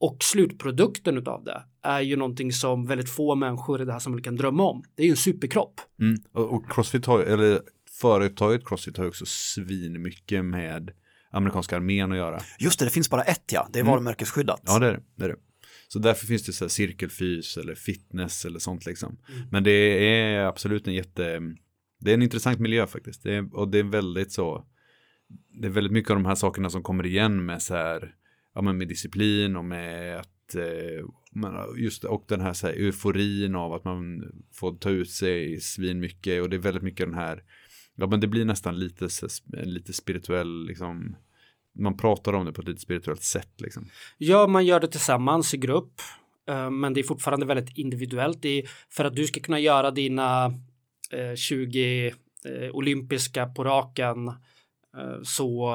[0.00, 4.24] och slutprodukten utav det är ju någonting som väldigt få människor i det här samhället
[4.24, 4.82] kan drömma om.
[4.94, 5.80] Det är ju en superkropp.
[6.00, 6.16] Mm.
[6.32, 7.60] Och, och Crossfit har, eller
[8.00, 10.90] företaget Crossfit har ju också svin mycket med
[11.30, 12.40] amerikanska armén att göra.
[12.58, 13.68] Just det, det finns bara ett ja.
[13.72, 13.90] Det är Mm.
[13.92, 14.62] varumärkesskyddat.
[14.66, 15.02] Ja, det är det.
[15.16, 15.36] det, är det.
[15.88, 19.18] Så därför finns det så cirkelfys eller fitness eller sånt liksom.
[19.50, 21.40] Men det är absolut en jätte,
[22.00, 23.22] det är en intressant miljö faktiskt.
[23.22, 24.66] Det är, och det är väldigt så,
[25.60, 28.14] det är väldigt mycket av de här sakerna som kommer igen med så här,
[28.54, 31.04] ja men med disciplin och med att, eh,
[31.76, 36.00] just och den här, så här euforin av att man får ta ut sig svin
[36.00, 37.42] mycket och det är väldigt mycket den här,
[37.94, 39.08] ja men det blir nästan lite,
[39.46, 41.16] lite spirituell liksom,
[41.78, 43.90] man pratar om det på ett lite spirituellt sätt liksom.
[44.18, 46.00] Ja, man gör det tillsammans i grupp,
[46.48, 48.42] eh, men det är fortfarande väldigt individuellt.
[48.42, 50.46] Det för att du ska kunna göra dina
[51.10, 54.32] eh, 20 eh, olympiska på raken
[55.22, 55.68] så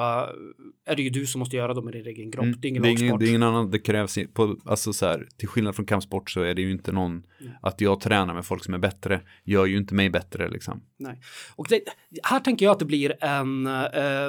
[0.86, 2.44] är det ju du som måste göra dem i din egen grupp.
[2.44, 2.60] Mm.
[2.60, 5.06] Det är ingen det, är ingen, det är ingen annan, det krävs på, alltså så
[5.06, 7.22] här, till skillnad från kampsport så är det ju inte någon,
[7.62, 10.82] att jag tränar med folk som är bättre, gör ju inte mig bättre liksom.
[10.98, 11.20] Nej.
[11.56, 11.80] Och det,
[12.22, 14.26] här tänker jag att det blir en, eh,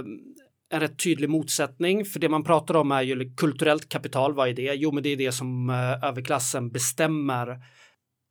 [0.69, 4.53] en rätt tydlig motsättning, för det man pratar om är ju kulturellt kapital, vad är
[4.53, 4.73] det?
[4.73, 7.59] Jo, men det är det som eh, överklassen bestämmer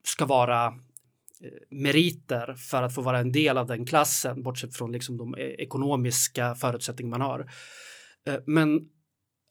[0.05, 0.75] ska vara
[1.71, 5.55] meriter för att få vara en del av den klassen, bortsett från liksom de e-,
[5.59, 7.51] ekonomiska förutsättningar man har.
[8.27, 8.89] Eh, men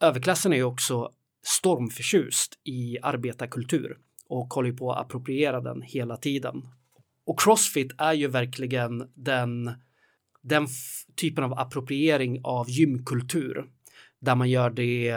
[0.01, 1.11] överklassen är ju också
[1.43, 3.97] stormförtjust i arbetarkultur
[4.27, 6.63] och håller på att appropriera den hela tiden.
[7.25, 9.71] Och crossfit är ju verkligen den,
[10.41, 10.67] den
[11.15, 13.65] typen av appropriering av gymkultur
[14.21, 15.13] där man gör det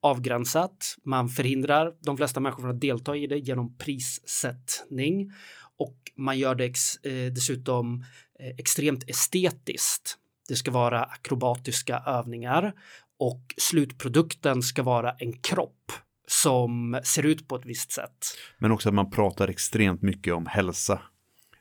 [0.00, 0.96] avgränsat.
[1.04, 5.32] Man förhindrar de flesta människor från att delta i det genom prissättning
[5.78, 8.04] och man gör det ex, eh, dessutom
[8.40, 10.18] eh, extremt estetiskt.
[10.48, 12.72] Det ska vara akrobatiska övningar
[13.18, 15.92] och slutprodukten ska vara en kropp
[16.28, 18.26] som ser ut på ett visst sätt.
[18.58, 21.00] Men också att man pratar extremt mycket om hälsa.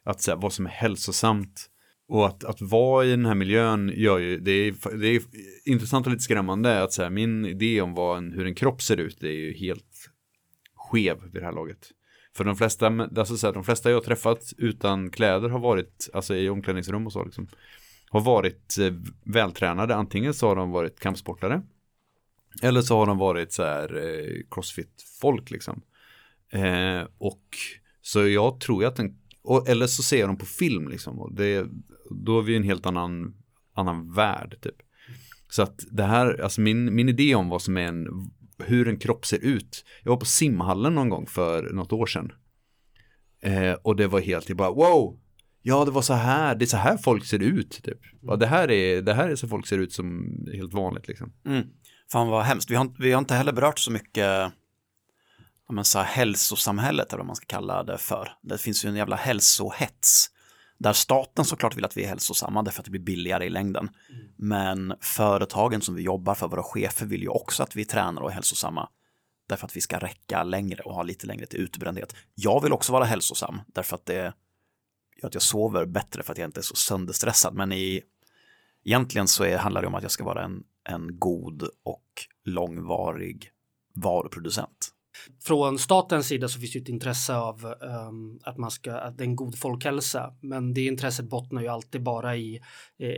[0.03, 1.69] Att säga vad som är hälsosamt.
[2.07, 5.21] Och att, att vara i den här miljön gör ju, det är, det är
[5.65, 8.97] intressant och lite skrämmande att säga min idé om vad en, hur en kropp ser
[8.97, 10.09] ut det är ju helt
[10.75, 11.91] skev vid det här laget.
[12.35, 16.09] För de flesta, alltså så här, de flesta jag har träffat utan kläder har varit,
[16.13, 17.47] alltså i omklädningsrum och så liksom,
[18.09, 18.93] har varit eh,
[19.23, 19.95] vältränade.
[19.95, 21.61] Antingen så har de varit kampsportare.
[22.61, 25.81] Eller så har de varit så här eh, crossfit-folk liksom.
[26.49, 27.43] Eh, och
[28.01, 31.19] så jag tror att den, och, eller så ser jag dem på film liksom.
[31.19, 31.67] Och det,
[32.09, 33.35] då är vi en helt annan,
[33.73, 34.81] annan värld typ.
[35.49, 38.07] Så att det här, alltså min, min idé om vad som är en,
[38.63, 39.85] hur en kropp ser ut.
[40.03, 42.31] Jag var på simhallen någon gång för något år sedan.
[43.41, 45.19] Eh, och det var helt, jag bara wow,
[45.61, 47.99] ja det var så här, det är så här folk ser ut typ.
[48.21, 51.33] Ja, det här är, det här är så folk ser ut som helt vanligt liksom.
[51.45, 51.63] Mm.
[52.11, 54.51] Fan vad hemskt, vi har, vi har inte heller berört så mycket
[55.67, 58.31] om man säger hälsosamhället eller vad man ska kalla det för.
[58.41, 60.29] Det finns ju en jävla hälsohets.
[60.77, 63.89] Där staten såklart vill att vi är hälsosamma därför att det blir billigare i längden.
[64.09, 64.25] Mm.
[64.35, 68.29] Men företagen som vi jobbar för, våra chefer vill ju också att vi tränar och
[68.29, 68.89] är hälsosamma.
[69.47, 72.15] Därför att vi ska räcka längre och ha lite längre till utbrändhet.
[72.35, 74.33] Jag vill också vara hälsosam därför att det
[75.21, 77.53] gör att jag sover bättre för att jag inte är så sönderstressad.
[77.53, 78.01] Men i,
[78.83, 82.05] egentligen så är, handlar det om att jag ska vara en, en god och
[82.43, 83.51] långvarig
[83.93, 84.94] varuproducent.
[85.43, 87.75] Från statens sida så finns det ett intresse av
[88.09, 90.33] um, att man ska, att det är en god folkhälsa.
[90.41, 92.61] Men det intresset bottnar ju alltid bara i
[92.97, 93.09] eh,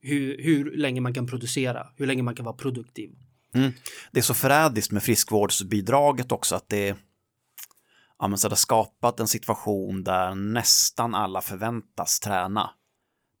[0.00, 3.10] hur, hur länge man kan producera, hur länge man kan vara produktiv.
[3.54, 3.72] Mm.
[4.12, 6.96] Det är så förrädiskt med friskvårdsbidraget också att det,
[8.18, 12.70] ja, men så det har skapat en situation där nästan alla förväntas träna.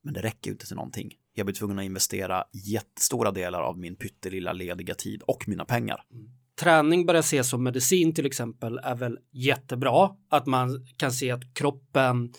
[0.02, 1.14] Men det räcker ju inte till någonting.
[1.34, 6.04] Jag blir tvungen att investera jättestora delar av min pyttelilla lediga tid och mina pengar.
[6.12, 10.10] Mm träning börjar ses som medicin till exempel är väl jättebra.
[10.30, 12.32] Att man kan se att kroppen,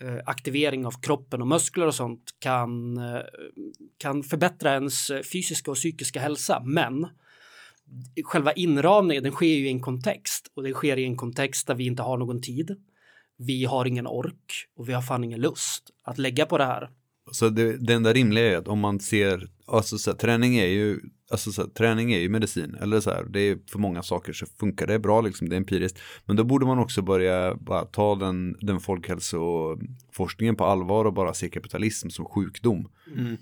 [0.00, 3.20] eh, aktivering av kroppen och muskler och sånt kan, eh,
[3.98, 6.62] kan förbättra ens eh, fysiska och psykiska hälsa.
[6.64, 7.06] Men
[8.24, 11.74] själva inramningen, den sker ju i en kontext och det sker i en kontext där
[11.74, 12.76] vi inte har någon tid.
[13.38, 16.90] Vi har ingen ork och vi har fan ingen lust att lägga på det här.
[17.30, 20.66] Så det, det enda rimliga är att om man ser, alltså så här, träning är
[20.66, 24.02] ju, alltså så här, träning är ju medicin, eller så här, det är för många
[24.02, 25.98] saker så funkar det bra liksom, det är empiriskt.
[26.24, 31.34] Men då borde man också börja bara ta den, den folkhälsoforskningen på allvar och bara
[31.34, 32.88] se kapitalism som sjukdom.
[33.16, 33.36] Mm.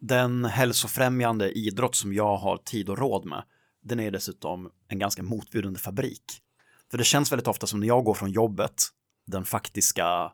[0.00, 3.42] Den hälsofrämjande idrott som jag har tid och råd med,
[3.84, 6.22] den är dessutom en ganska motbjudande fabrik.
[6.90, 8.82] För det känns väldigt ofta som när jag går från jobbet,
[9.26, 10.32] den faktiska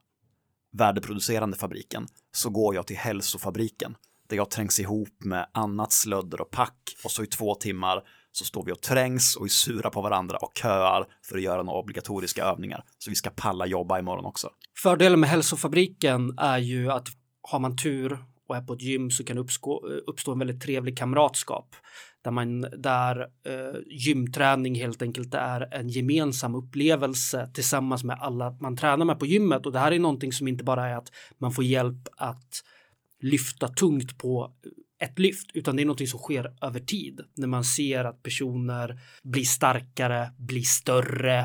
[0.73, 3.97] värdeproducerande fabriken så går jag till hälsofabriken
[4.29, 8.45] där jag trängs ihop med annat slödder och pack och så i två timmar så
[8.45, 11.79] står vi och trängs och är sura på varandra och köar för att göra några
[11.79, 12.85] obligatoriska övningar.
[12.99, 14.51] Så vi ska palla jobba imorgon också.
[14.83, 17.09] Fördelen med hälsofabriken är ju att
[17.43, 18.19] har man tur
[18.49, 21.77] och är på ett gym så kan det uppstå, uppstå en väldigt trevlig kamratskap
[22.25, 28.77] där man där eh, gymträning helt enkelt är en gemensam upplevelse tillsammans med alla man
[28.77, 29.67] tränar med på gymmet.
[29.67, 32.65] Och det här är någonting som inte bara är att man får hjälp att
[33.21, 34.53] lyfta tungt på
[35.01, 37.21] ett lyft, utan det är någonting som sker över tid.
[37.35, 41.45] När man ser att personer blir starkare, blir större.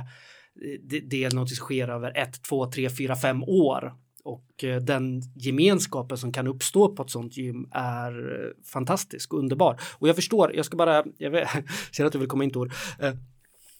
[0.84, 3.94] Det, det är någonting som sker över ett, två, tre, fyra, fem år
[4.30, 9.40] och eh, den gemenskapen som kan uppstå på ett sånt gym är eh, fantastisk och
[9.40, 9.82] underbar.
[9.98, 11.50] Och jag förstår, jag ska bara, jag vet,
[11.92, 12.74] ser att du vill komma in Tor.
[13.00, 13.14] Eh,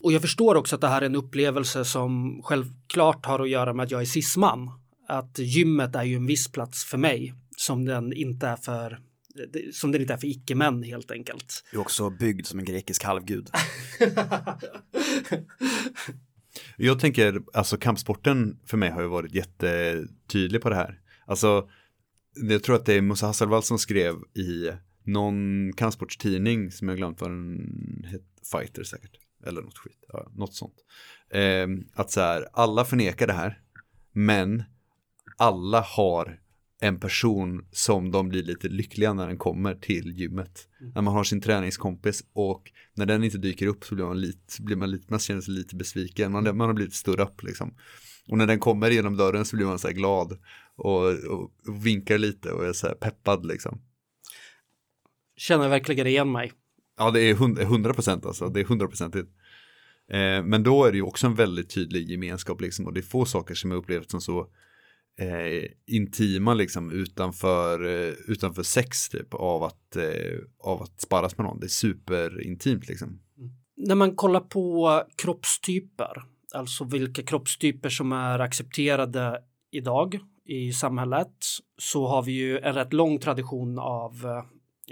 [0.04, 3.74] och jag förstår också att det här är en upplevelse som självklart har att göra
[3.74, 4.72] med att jag är cisman.
[5.08, 9.00] Att gymmet är ju en viss plats för mig som den inte är för
[9.74, 11.64] som den inte är för icke-män helt enkelt.
[11.72, 13.50] Du är också byggd som en grekisk halvgud.
[16.78, 21.00] Jag tänker, alltså kampsporten för mig har ju varit jättetydlig på det här.
[21.26, 21.70] Alltså,
[22.36, 24.72] jag tror att det är Musa Hasselvall som skrev i
[25.04, 29.12] någon kampsportstidning som jag glömt vad den hette, Fighter säkert.
[29.46, 30.76] Eller något skit, ja, något sånt.
[31.30, 33.62] Eh, att så här, alla förnekar det här.
[34.12, 34.64] Men
[35.38, 36.40] alla har
[36.82, 40.68] en person som de blir lite lyckliga när den kommer till gymmet.
[40.96, 44.62] När man har sin träningskompis och när den inte dyker upp så blir man lite,
[44.62, 46.32] blir man, lite man känner sig lite besviken.
[46.32, 47.74] Man, man har blivit stood up liksom.
[48.28, 50.38] Och när den kommer genom dörren så blir man så här glad
[50.76, 53.82] och, och, och vinkar lite och är så här peppad liksom.
[55.38, 56.52] Känner verkligen igen mig.
[56.98, 58.50] Ja, det är hund- 100 procent alltså.
[58.50, 59.30] Det är 100 procentigt.
[60.12, 63.02] Eh, men då är det ju också en väldigt tydlig gemenskap liksom och det är
[63.02, 64.48] få saker som jag upplevt som så
[65.20, 71.46] eh, intima liksom utanför, eh, utanför sex typ av att, eh, av att sparras med
[71.46, 71.60] någon.
[71.60, 73.08] Det är superintimt liksom.
[73.08, 73.52] Mm.
[73.78, 81.34] När man kollar på kroppstyper, alltså vilka kroppstyper som är accepterade idag i samhället,
[81.78, 84.44] så har vi ju en rätt lång tradition av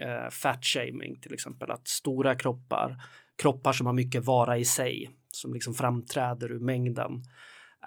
[0.01, 3.03] eh, fat shaming till exempel, att stora kroppar,
[3.35, 7.23] kroppar som har mycket vara i sig, som liksom framträder ur mängden,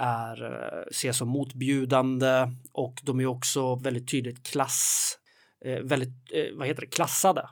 [0.01, 5.13] är, eh, ses som motbjudande och de är också väldigt tydligt klass,
[5.65, 7.49] eh, väldigt, eh, vad heter det, klassade.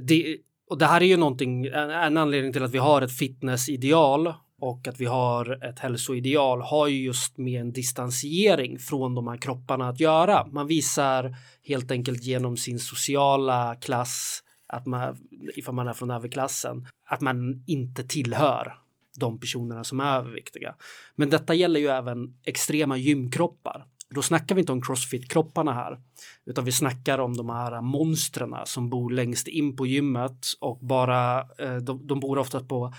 [0.00, 0.36] Det,
[0.70, 4.34] och det här är ju någonting, en, en anledning till att vi har ett fitnessideal
[4.60, 9.36] och att vi har ett hälsoideal har ju just med en distansiering från de här
[9.36, 10.46] kropparna att göra.
[10.46, 15.16] Man visar helt enkelt genom sin sociala klass, att man,
[15.56, 18.83] ifall man är från överklassen, att man inte tillhör
[19.20, 20.74] de personerna som är överviktiga.
[21.16, 23.86] Men detta gäller ju även extrema gymkroppar.
[24.10, 25.98] Då snackar vi inte om crossfit-kropparna här,
[26.46, 31.40] utan vi snackar om de här monstren som bor längst in på gymmet och bara,
[31.40, 32.92] eh, de, de bor ofta på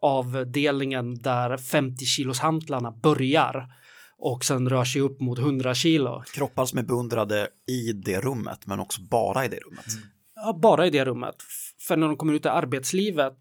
[0.00, 3.74] avdelningen där 50 kilos hantlarna börjar
[4.18, 6.22] och sen rör sig upp mot 100 kilo.
[6.34, 9.86] Kroppar som är beundrade i det rummet, men också bara i det rummet.
[10.34, 11.36] Ja, bara i det rummet.
[11.80, 13.36] För när de kommer ut i arbetslivet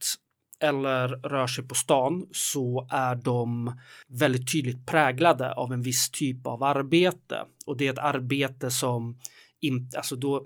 [0.62, 6.47] eller rör sig på stan så är de väldigt tydligt präglade av en viss typ
[6.47, 7.45] av arbete.
[7.66, 9.20] Och det är ett arbete som
[9.59, 10.45] inte, alltså då,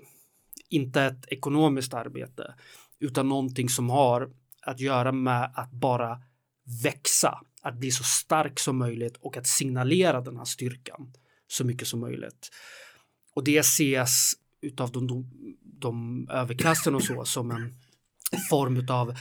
[0.68, 2.54] inte ett ekonomiskt arbete,
[2.98, 4.30] utan någonting som har
[4.62, 6.22] att göra med att bara
[6.82, 11.12] växa, att bli så stark som möjligt och att signalera den här styrkan
[11.48, 12.50] så mycket som möjligt.
[13.34, 15.30] Och det ses utav de, de,
[15.62, 17.74] de överklassen och så som en
[18.50, 19.14] form av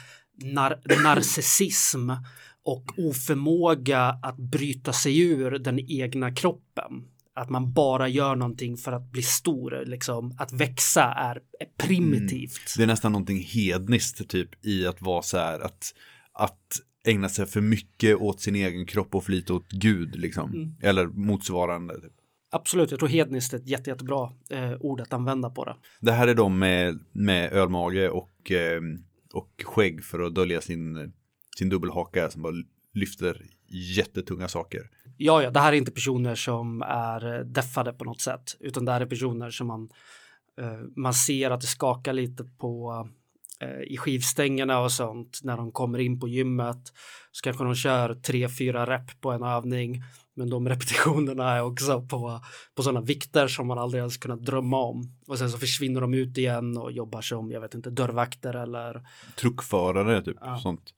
[0.44, 2.10] nar narcissism
[2.64, 6.92] och oförmåga att bryta sig ur den egna kroppen.
[7.36, 12.74] Att man bara gör någonting för att bli stor, liksom att växa är, är primitivt.
[12.78, 15.94] Det är nästan någonting hedniskt typ i att vara så här att,
[16.34, 20.78] att ägna sig för mycket åt sin egen kropp och för lite åt Gud liksom.
[20.82, 22.02] Eller motsvarande.
[22.02, 22.14] Typ.
[22.52, 25.76] Absolut, jag tror hedniskt är ett jätte, jättebra eh, ord att använda på det.
[26.02, 28.82] Det här är de med, med ölmage och, eh,
[29.36, 31.14] och skägg för att dölja sin,
[31.58, 32.54] sin dubbelhaka som bara
[32.94, 34.90] lyfter jättetunga saker.
[35.18, 38.86] Ja, ja, det här är inte personer som är eh, deffade på något sätt, utan
[38.86, 39.90] det här är personer som man,
[40.62, 43.08] eh, man ser att det skakar lite på
[43.62, 46.94] Eh, i skivstängerna och sånt när de kommer in på gymmet
[47.32, 50.04] så kanske de kör tre, fyra rep på en övning
[50.34, 52.42] men de repetitionerna är också på,
[52.76, 56.14] på sådana vikter som man aldrig ens kunnat drömma om och sen så försvinner de
[56.14, 60.58] ut igen och jobbar som, jag vet inte, dörrvakter eller truckförare typ, ja.
[60.58, 60.94] sånt.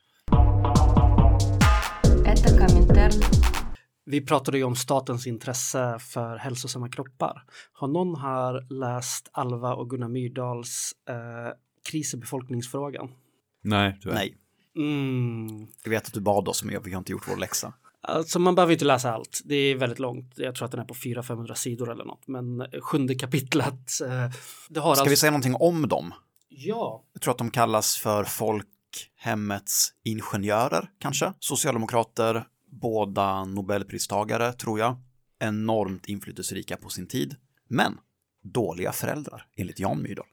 [4.05, 7.43] Vi pratade ju om statens intresse för hälsosamma kroppar.
[7.71, 11.53] Har någon här läst Alva och Gunnar Myrdals eh,
[11.87, 13.09] Kris i befolkningsfrågan?
[13.63, 14.15] Nej, tyvärr.
[14.15, 14.37] Nej,
[14.77, 15.67] Mm.
[15.83, 17.73] jag vet att du bad oss, men vi har inte gjort vår läxa.
[18.01, 19.41] Alltså man behöver inte läsa allt.
[19.45, 20.33] Det är väldigt långt.
[20.35, 22.27] Jag tror att den är på 400-500 sidor eller något.
[22.27, 23.73] Men eh, sjunde kapitlet.
[24.01, 24.07] Eh,
[24.69, 25.09] det har Ska alltså...
[25.09, 26.13] vi säga någonting om dem?
[26.49, 27.03] Ja.
[27.13, 31.33] Jag tror att de kallas för folkhemmets ingenjörer, kanske.
[31.39, 34.95] Socialdemokrater, båda nobelpristagare, tror jag.
[35.39, 37.35] Enormt inflytelserika på sin tid.
[37.67, 37.97] Men
[38.43, 40.25] dåliga föräldrar, enligt Jan Myrdal.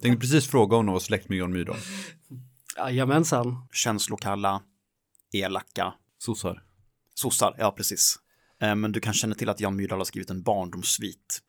[0.00, 1.76] Tänkte precis fråga om de var släkt med Jan Myrdal.
[2.76, 3.68] Jajamensan.
[3.72, 4.62] Känslokalla,
[5.32, 6.62] elaka, Sossar.
[7.14, 8.16] sossar, ja precis.
[8.60, 11.40] Eh, Men du kan känna till att Jan Myrdal har skrivit en barndomssvit.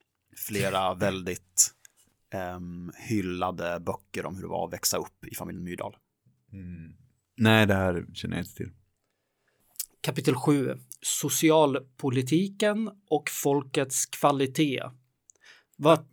[0.47, 1.71] Flera väldigt
[2.33, 5.95] ehm, hyllade böcker om hur det var att växa upp i familjen Myrdal.
[7.37, 8.71] Nej, det här känner jag inte till.
[10.01, 10.77] Kapitel 7.
[11.01, 14.81] Socialpolitiken och folkets kvalitet.
[15.77, 16.07] Vad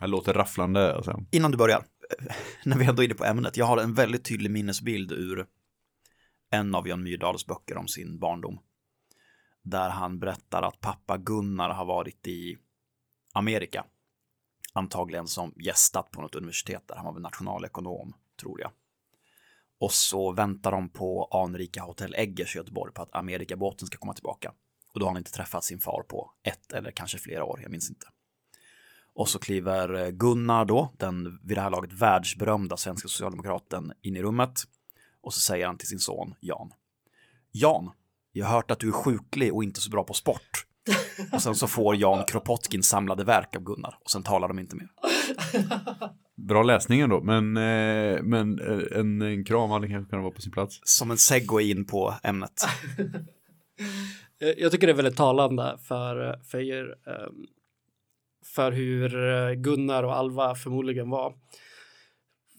[0.00, 1.20] det låter rafflande alltså.
[1.30, 1.84] Innan du börjar,
[2.64, 5.46] när vi ändå är inne på ämnet, jag har en väldigt tydlig minnesbild ur
[6.50, 8.58] en av Jan Myrdals böcker om sin barndom.
[9.62, 12.58] Där han berättar att pappa Gunnar har varit i
[13.32, 13.84] Amerika.
[14.72, 16.96] Antagligen som gästat på något universitet där.
[16.96, 18.70] Han var väl nationalekonom, tror jag.
[19.80, 24.14] Och så väntar de på anrika Hotell Eggers i Göteborg på att Amerikabåten ska komma
[24.14, 24.52] tillbaka.
[24.94, 27.70] Och då har han inte träffat sin far på ett eller kanske flera år, jag
[27.70, 28.06] minns inte.
[29.14, 34.16] Och så kliver eh, Gunnar då, den vid det här laget världsberömda svenska socialdemokraten, in
[34.16, 34.62] i rummet.
[35.20, 36.72] Och så säger han till sin son Jan.
[37.52, 37.90] Jan,
[38.32, 40.66] jag har hört att du är sjuklig och inte så bra på sport.
[41.32, 44.76] Och sen så får Jan Kropotkins samlade verk av Gunnar och sen talar de inte
[44.76, 44.88] mer.
[46.36, 50.40] Bra läsning ändå, men, eh, men eh, en, en kram hade kanske kunnat vara på
[50.40, 50.80] sin plats.
[50.82, 52.66] Som en segway in på ämnet.
[54.56, 57.46] Jag tycker det är väldigt talande för, för, er, ehm,
[58.54, 61.34] för hur eh, Gunnar och Alva förmodligen var.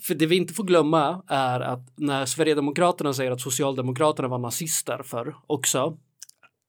[0.02, 5.04] För det vi inte får glömma är att när Sverigedemokraterna säger att Socialdemokraterna var nazister
[5.04, 5.98] förr, också,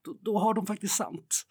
[0.05, 1.43] då, då har de faktiskt sant.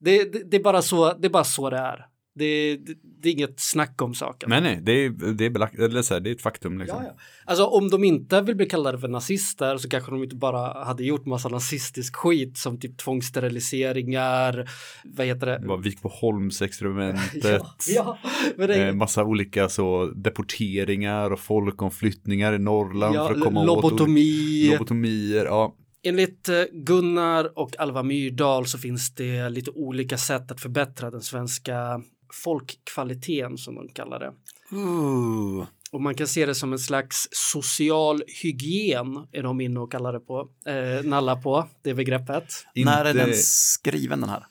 [0.00, 2.06] Det, det, det, är bara så, det är bara så det är.
[2.38, 4.50] Det, det, det är inget snack om saken.
[4.50, 6.98] Nej, nej, det är, det är belagt, eller så här, det är ett faktum liksom.
[7.02, 7.22] Ja, ja.
[7.44, 11.04] Alltså om de inte vill bli kallade för nazister så kanske de inte bara hade
[11.04, 14.70] gjort massa nazistisk skit som typ tvångssteriliseringar,
[15.04, 15.58] vad heter det?
[15.58, 17.44] Det var Vikboholmsexperimentet.
[17.88, 18.18] Ja,
[18.56, 23.60] ja, det, Eh, massa olika så deporteringar och folkomflyttningar i Norrland ja, för att komma
[23.60, 24.60] åt lobotomi.
[24.62, 25.44] olika- lobotomier.
[25.44, 31.10] Ja, Enligt eh, Gunnar och Alva Myrdal så finns det lite olika sätt att förbättra
[31.10, 32.02] den svenska
[32.34, 34.32] folkkvaliteten som de kallar det.
[34.76, 35.66] Ooh.
[35.90, 40.12] Och man kan se det som en slags social hygien är de inne och kallar
[40.12, 42.44] det på, eh, nalla på det begreppet.
[42.74, 44.46] När är den skriven den här?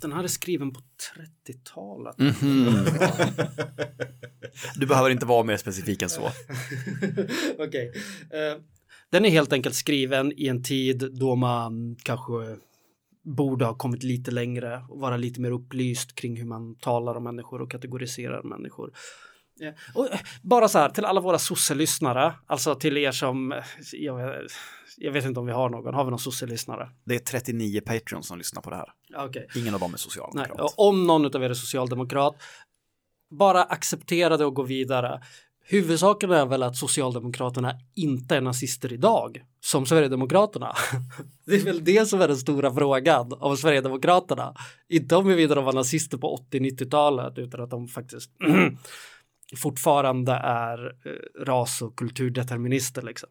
[0.00, 0.80] Den här är skriven på
[1.16, 2.18] 30-talet.
[2.18, 2.86] Mhm.
[4.76, 6.22] Du behöver inte vara mer specifik än så.
[7.58, 7.92] Okej.
[8.30, 8.62] Eh,
[9.10, 12.32] den är helt enkelt skriven i en tid då man kanske
[13.22, 17.24] borde ha kommit lite längre och vara lite mer upplyst kring hur man talar om
[17.24, 18.92] människor och kategoriserar människor.
[19.94, 23.58] Och eh, bara så här till alla våra sosselyssnare, alltså till er som, eh,
[23.92, 24.52] jag vet,
[24.96, 26.90] jag vet inte om vi har någon, har vi någon sosselyssnare?
[27.04, 28.88] Det är 39 Patreons som lyssnar på det här.
[29.16, 29.46] Okej.
[29.56, 30.60] Ingen av dem är Nej, socialdemokrat.
[30.60, 32.34] och om någon av er är socialdemokrat,
[33.30, 35.20] bara acceptera det och gå vidare.
[35.64, 40.74] Huvudsaken är väl att Socialdemokraterna inte är nazister idag, som Sverigedemokraterna.
[41.46, 44.54] Det är väl det som är den stora frågan om Sverigedemokraterna.
[44.88, 48.30] Inte om huruvida de var nazister på 80-90-talet, utan att de faktiskt
[49.56, 53.02] fortfarande är eh, ras och kulturdeterminister.
[53.02, 53.28] Liksom.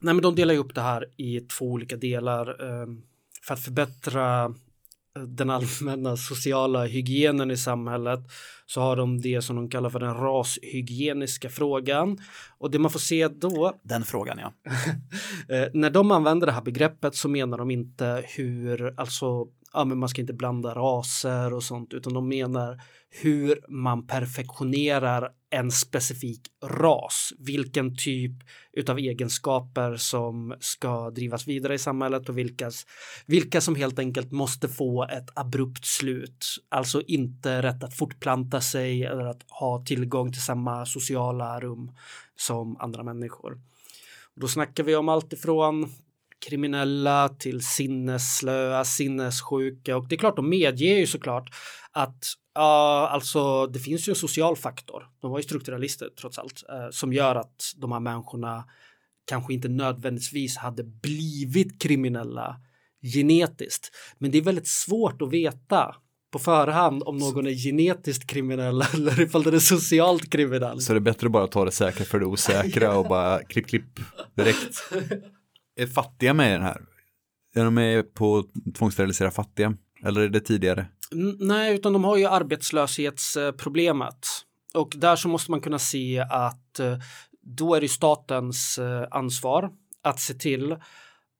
[0.00, 2.86] Nej, men de delar ju upp det här i två olika delar eh,
[3.42, 4.54] för att förbättra
[5.14, 8.20] den allmänna sociala hygienen i samhället
[8.66, 12.18] så har de det som de kallar för den rashygieniska frågan.
[12.58, 14.52] Och det man får se då, Den frågan ja.
[15.54, 19.98] eh, när de använder det här begreppet så menar de inte hur, alltså, ja men
[19.98, 22.80] man ska inte blanda raser och sånt, utan de menar
[23.22, 28.32] hur man perfektionerar en specifik ras, vilken typ
[28.72, 32.70] utav egenskaper som ska drivas vidare i samhället och vilka
[33.26, 39.04] vilka som helt enkelt måste få ett abrupt slut, alltså inte rätt att fortplanta sig
[39.04, 41.92] eller att ha tillgång till samma sociala rum
[42.36, 43.60] som andra människor.
[44.34, 45.92] Då snackar vi om allt ifrån
[46.48, 49.96] kriminella till sinnesslöa, sinnessjuka.
[49.96, 51.50] Och det är klart de medger ju såklart
[51.92, 52.24] att
[52.54, 55.08] ja, alltså det finns ju en social faktor.
[55.20, 58.64] De var ju strukturalister trots allt eh, som gör att de här människorna
[59.26, 62.56] kanske inte nödvändigtvis hade blivit kriminella
[63.14, 63.90] genetiskt.
[64.18, 65.94] Men det är väldigt svårt att veta
[66.32, 70.80] på förhand om någon är genetiskt kriminell eller ifall den är socialt kriminell.
[70.80, 73.66] så det är bättre att bara ta det säkra för det osäkra och bara klipp
[73.66, 74.00] klipp
[74.36, 74.92] direkt.
[75.76, 76.80] Är fattiga med i den här?
[77.54, 79.74] Är de med på att tvångssterilisera fattiga?
[80.04, 80.86] Eller är det tidigare?
[81.38, 84.26] Nej, utan de har ju arbetslöshetsproblemet.
[84.74, 86.98] Och där så måste man kunna se att eh,
[87.42, 90.76] då är det statens eh, ansvar att se till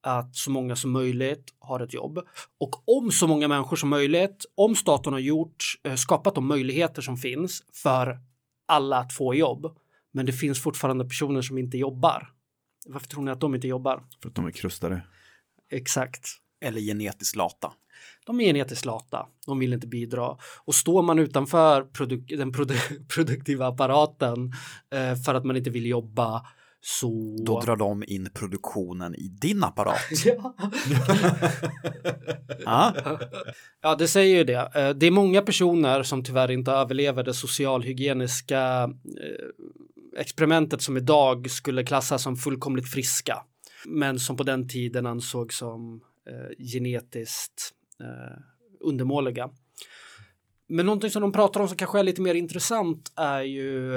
[0.03, 2.19] att så många som möjligt har ett jobb.
[2.61, 7.03] Och om så många människor som möjligt, om staten har gjort, eh, skapat de möjligheter
[7.03, 8.19] som finns för
[8.67, 9.79] alla att få jobb,
[10.13, 12.31] men det finns fortfarande personer som inte jobbar.
[12.87, 14.03] Varför tror ni att de inte jobbar?
[14.23, 15.03] För att de är krustade.
[15.71, 16.29] Exakt.
[16.61, 17.73] Eller genetiskt lata.
[18.27, 20.37] De är genetiskt lata, de vill inte bidra.
[20.65, 22.75] Och står man utanför produk den produ
[23.15, 24.53] produktiva apparaten
[24.91, 26.43] eh, för att man inte vill jobba
[26.87, 27.37] så...
[27.47, 30.01] Då drar de in produktionen i din apparat.
[30.25, 30.55] ja.
[32.65, 32.95] Ja.
[33.83, 34.71] ja, det säger ju det.
[34.75, 38.83] Eh, det är många personer som tyvärr inte överlever det socialhygieniska
[39.21, 43.43] eh, experimentet som idag skulle klassas som fullkomligt friska.
[43.87, 48.39] Men som på den tiden ansågs som eh, genetiskt eh,
[48.81, 49.51] undermåliga.
[50.69, 53.93] Men någonting som de pratar om som kanske är lite mer intressant är ju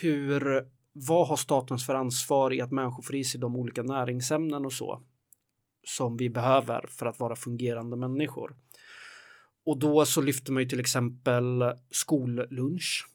[0.00, 4.66] hur, vad har statens för ansvar i att människor får i sig de olika näringsämnen
[4.66, 5.02] och så
[5.84, 8.56] som vi behöver för att vara fungerande människor.
[9.66, 13.06] Och då så lyfter man ju till exempel skollunch.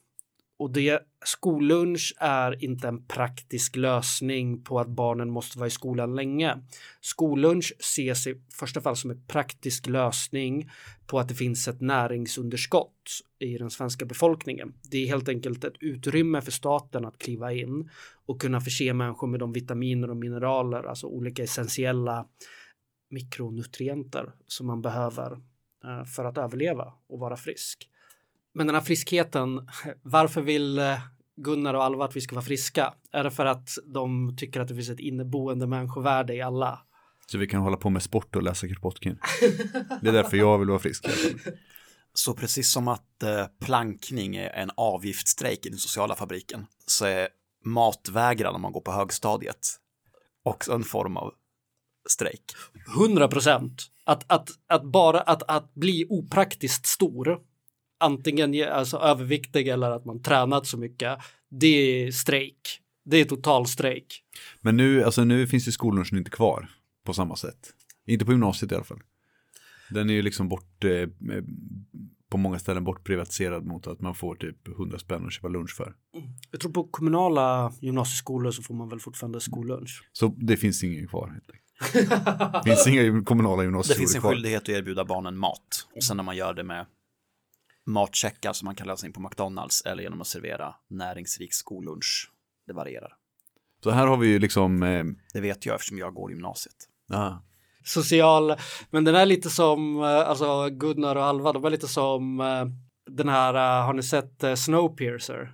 [0.58, 6.14] Och det, skollunch är inte en praktisk lösning på att barnen måste vara i skolan
[6.14, 6.62] länge.
[7.00, 10.70] Skollunch ses i första fall som en praktisk lösning
[11.06, 14.74] på att det finns ett näringsunderskott i den svenska befolkningen.
[14.90, 17.90] Det är helt enkelt ett utrymme för staten att kliva in
[18.26, 22.26] och kunna förse människor med de vitaminer och mineraler, alltså olika essentiella
[23.10, 25.32] mikronutrienter som man behöver
[25.84, 27.88] eh, för att överleva och vara frisk.
[28.56, 29.68] Men den här friskheten,
[30.02, 30.98] varför vill eh,
[31.36, 32.94] Gunnar och Alva att vi ska vara friska?
[33.12, 36.80] Är det för att de tycker att det finns ett inneboende människovärde i alla?
[37.26, 39.18] Så vi kan hålla på med sport och läsa Kropotkin.
[40.02, 41.06] Det är därför jag vill vara frisk.
[42.14, 47.28] Så precis som att eh, plankning är en avgiftsstrejk i den sociala fabriken så är
[47.64, 49.68] matvägran om man går på högstadiet
[50.42, 51.32] också en form av
[52.08, 52.44] strejk.
[52.96, 53.82] 100 procent.
[54.04, 57.40] Att, att, att bara att, att bli opraktiskt stor,
[57.98, 61.18] antingen ge- alltså överviktig eller att man tränat så mycket,
[61.50, 61.66] det
[62.06, 62.80] är strejk.
[63.04, 64.22] Det är total strejk.
[64.60, 66.68] Men nu, alltså nu finns ju skollunchen inte kvar
[67.04, 67.72] på samma sätt.
[68.06, 69.00] Inte på gymnasiet i alla fall.
[69.90, 70.90] Den är ju liksom bort, eh,
[72.30, 75.94] på många ställen bortprivatiserad mot att man får typ 100 spänn att köpa lunch för.
[76.50, 80.02] Jag tror på kommunala gymnasieskolor så får man väl fortfarande skollunch.
[80.12, 81.28] Så det finns ingen kvar.
[81.28, 81.62] Helt enkelt.
[82.64, 84.30] Det finns inga kommunala Det gymnasieskolor finns en kvar.
[84.32, 86.86] skyldighet att erbjuda barnen mat och sen när man gör det med
[87.86, 92.30] matcheckar som man kan lösa in på McDonalds eller genom att servera näringsrik skollunch.
[92.66, 93.12] Det varierar.
[93.82, 96.76] Så här har vi ju liksom, eh, Det vet jag eftersom jag går gymnasiet.
[97.12, 97.32] ah,
[97.84, 98.54] Social,
[98.90, 102.64] men den är lite som, eh, alltså Gunnar och Alva, de är lite som eh,
[103.10, 105.52] den här, eh, har ni sett Snowpiercer?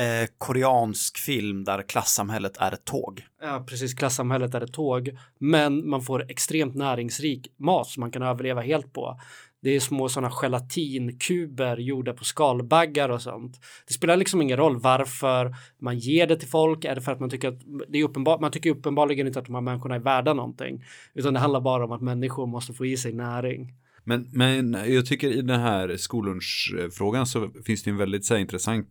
[0.00, 3.26] Eh, koreansk film där klassamhället är ett tåg.
[3.42, 3.94] Ja, precis.
[3.94, 8.92] Klassamhället är ett tåg, men man får extremt näringsrik mat som man kan överleva helt
[8.92, 9.20] på.
[9.64, 13.60] Det är små sådana gelatinkuber gjorda på skalbaggar och sånt.
[13.88, 16.84] Det spelar liksom ingen roll varför man ger det till folk.
[16.84, 18.40] Är det för att man tycker att det är uppenbart?
[18.40, 20.84] Man tycker uppenbarligen inte att de här människorna är värda någonting,
[21.14, 23.74] utan det handlar bara om att människor måste få i sig näring.
[24.04, 28.40] Men, men jag tycker i den här skollunchfrågan så finns det en väldigt så här,
[28.40, 28.88] intressant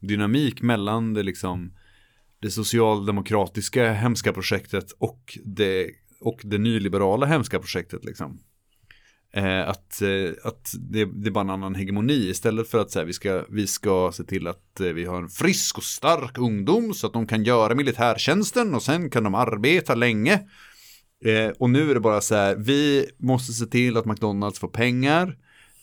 [0.00, 1.72] dynamik mellan det liksom
[2.40, 5.90] det socialdemokratiska hemska projektet och det,
[6.20, 8.40] och det nyliberala hemska projektet liksom.
[9.32, 12.98] Eh, att eh, att det, det är bara en annan hegemoni istället för att så
[12.98, 16.38] här, vi, ska, vi ska se till att eh, vi har en frisk och stark
[16.38, 20.40] ungdom så att de kan göra militärtjänsten och sen kan de arbeta länge.
[21.24, 24.68] Eh, och nu är det bara så här, vi måste se till att McDonalds får
[24.68, 25.36] pengar.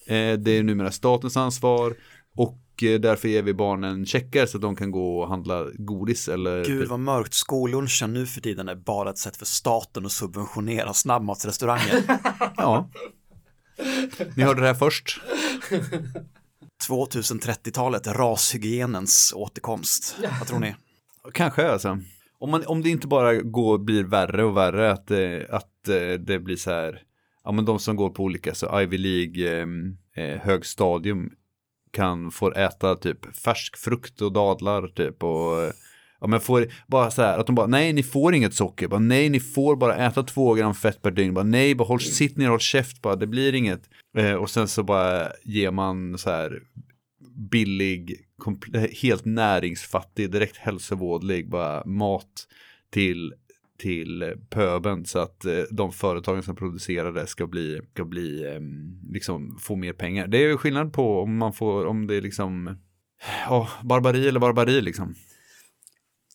[0.07, 1.95] Eh, det är numera statens ansvar.
[2.35, 6.27] Och eh, därför ger vi barnen checkar så att de kan gå och handla godis
[6.27, 6.65] eller...
[6.65, 10.93] Gud vad mörkt, skollunchen nu för tiden är bara ett sätt för staten att subventionera
[10.93, 12.03] snabbmatsrestauranger.
[12.57, 12.89] Ja.
[14.35, 15.21] Ni hörde det här först.
[16.87, 20.17] 2030-talet, rashygienens återkomst.
[20.39, 20.75] Vad tror ni?
[21.33, 21.99] Kanske alltså.
[22.39, 26.19] Om, man, om det inte bara går, blir värre och värre att, eh, att eh,
[26.19, 27.01] det blir så här.
[27.43, 29.67] Ja men de som går på olika så Ivy League eh,
[30.23, 31.31] eh, högstadium
[31.91, 35.71] kan få äta typ färsk frukt och dadlar typ och eh,
[36.21, 38.99] Ja men får bara så här att de bara nej ni får inget socker, bara
[38.99, 42.37] nej ni får bara äta två gram fett per dygn, bara nej bara håll, sitt
[42.37, 43.89] ner och håll käft bara det blir inget.
[44.17, 46.61] Eh, och sen så bara ger man så här
[47.51, 48.15] billig,
[49.01, 52.47] helt näringsfattig, direkt hälsovådlig bara mat
[52.89, 53.33] till
[53.77, 58.59] till pöben så att eh, de företagen som producerar det ska bli, ska bli eh,
[59.11, 60.27] liksom få mer pengar.
[60.27, 62.77] Det är ju skillnad på om man får, om det är liksom,
[63.45, 65.15] ja, barbari eller barbari liksom.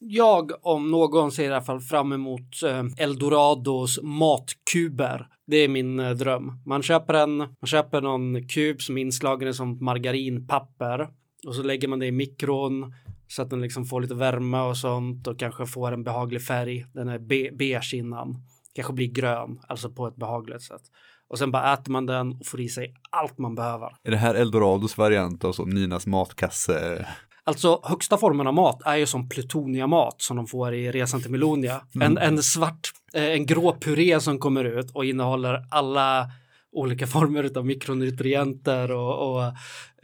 [0.05, 5.29] Jag om någon ser i alla fall fram emot eh, Eldorados matkuber.
[5.47, 6.53] Det är min eh, dröm.
[6.67, 11.09] Man köper en, man köper någon kub som är inslagen i som margarinpapper
[11.47, 12.95] och så lägger man det i mikron
[13.29, 16.87] så att den liksom får lite värme och sånt och kanske får en behaglig färg.
[16.93, 18.37] Den är be beige innan.
[18.75, 20.83] Kanske blir grön, alltså på ett behagligt sätt.
[21.29, 23.97] Och sen bara äter man den och får i sig allt man behöver.
[24.03, 27.07] Är det här Eldorados variant av Ninas matkasse?
[27.45, 31.30] Alltså högsta formen av mat är ju som plutoniamat som de får i Resan till
[31.30, 31.80] Melonia.
[32.01, 36.30] En, en svart, eh, en grå puré som kommer ut och innehåller alla
[36.72, 39.43] olika former av mikronutrienter och, och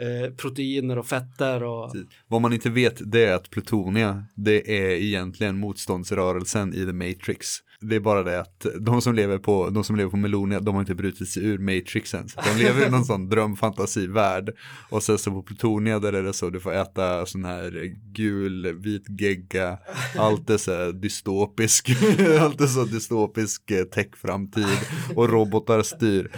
[0.04, 1.94] eh, proteiner och fetter och
[2.26, 7.58] Vad man inte vet det är att plutonia det är egentligen motståndsrörelsen i The Matrix.
[7.80, 10.74] Det är bara det att de som lever på, de som lever på Melonia, de
[10.74, 12.28] har inte brutit sig ur Matrixen.
[12.28, 14.50] Så de lever i någon sån drömfantasivärld.
[14.90, 18.74] Och sen så på Plutonia där är det så, du får äta sån här gul,
[18.74, 19.78] vit gegga.
[20.16, 21.90] Allt är så här dystopisk,
[22.40, 24.78] allt är så dystopisk eh, techframtid.
[25.14, 26.30] Och robotar styr.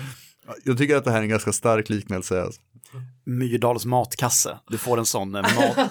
[0.64, 2.50] Jag tycker att det här är en ganska stark liknelse.
[3.24, 4.58] Myrdals matkasse.
[4.68, 5.90] Du får en sån eh, mat,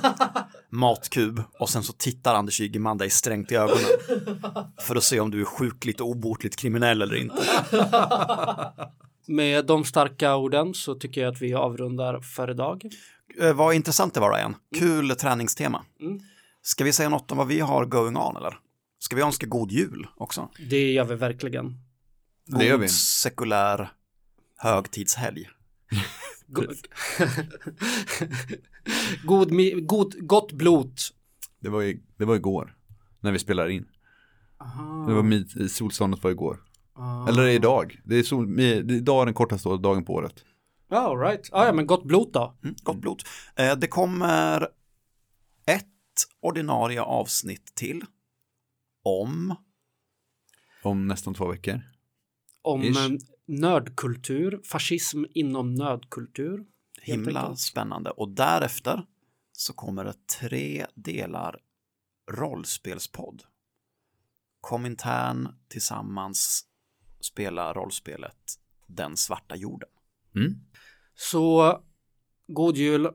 [0.70, 3.86] matkub och sen så tittar Anders Ygeman dig strängt i ögonen.
[4.82, 7.44] För att se om du är sjukligt och obotligt kriminell eller inte.
[9.28, 12.84] med de starka orden så tycker jag att vi avrundar för idag.
[13.40, 14.56] Eh, vad intressant det var Ryan.
[14.80, 15.86] Kul träningstema.
[16.02, 16.20] Mm.
[16.62, 18.58] Ska vi säga något om vad vi har going on eller?
[19.00, 20.50] Ska vi önska god jul också?
[20.70, 21.78] Det gör vi verkligen.
[22.46, 22.84] Det gör vi.
[22.84, 23.92] God sekulär
[24.58, 25.50] högtidshelg.
[26.52, 26.64] Go-
[29.24, 31.02] god, god, gott blot.
[31.60, 32.76] Det var, i, det var igår,
[33.20, 33.88] när vi spelar in.
[35.08, 36.64] Det var mid, solståndet var igår.
[37.30, 38.02] Eller det är idag.
[38.06, 40.44] Det är, sol, det är idag är den kortaste dagen på året.
[40.90, 41.50] Ja, all right.
[41.52, 42.58] Ah, ja, men gott blot då.
[42.64, 43.24] Mm, gott blod.
[43.56, 44.62] Eh, det kommer
[45.66, 45.86] ett
[46.42, 48.04] ordinarie avsnitt till
[49.04, 49.56] om
[50.84, 51.82] Om nästan två veckor.
[52.62, 53.06] Om Ish.
[53.06, 53.20] en
[53.50, 56.58] nördkultur, fascism inom nördkultur.
[57.02, 59.06] helt himla spännande och därefter
[59.52, 61.60] så kommer det tre delar
[62.32, 63.44] rollspelspodd.
[64.62, 66.66] Komintern tillsammans
[67.20, 69.90] spela rollspelet Den svarta jorden.
[70.36, 70.54] Mm.
[71.16, 71.78] Så
[72.48, 73.10] god jul,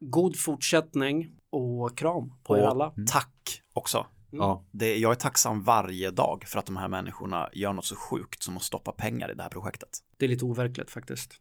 [0.00, 2.86] god fortsättning och kram på er alla.
[2.86, 4.06] Och tack också.
[4.38, 4.62] Ja.
[4.70, 8.42] Det, jag är tacksam varje dag för att de här människorna gör något så sjukt
[8.42, 9.98] som att stoppa pengar i det här projektet.
[10.16, 11.32] Det är lite overkligt faktiskt.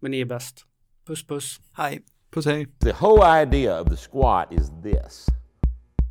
[0.00, 0.66] Men ni är bäst.
[1.06, 1.60] Puss puss.
[1.72, 2.02] Hej!
[2.30, 2.66] Puss hej.
[2.80, 5.26] The whole idea of the squat is this.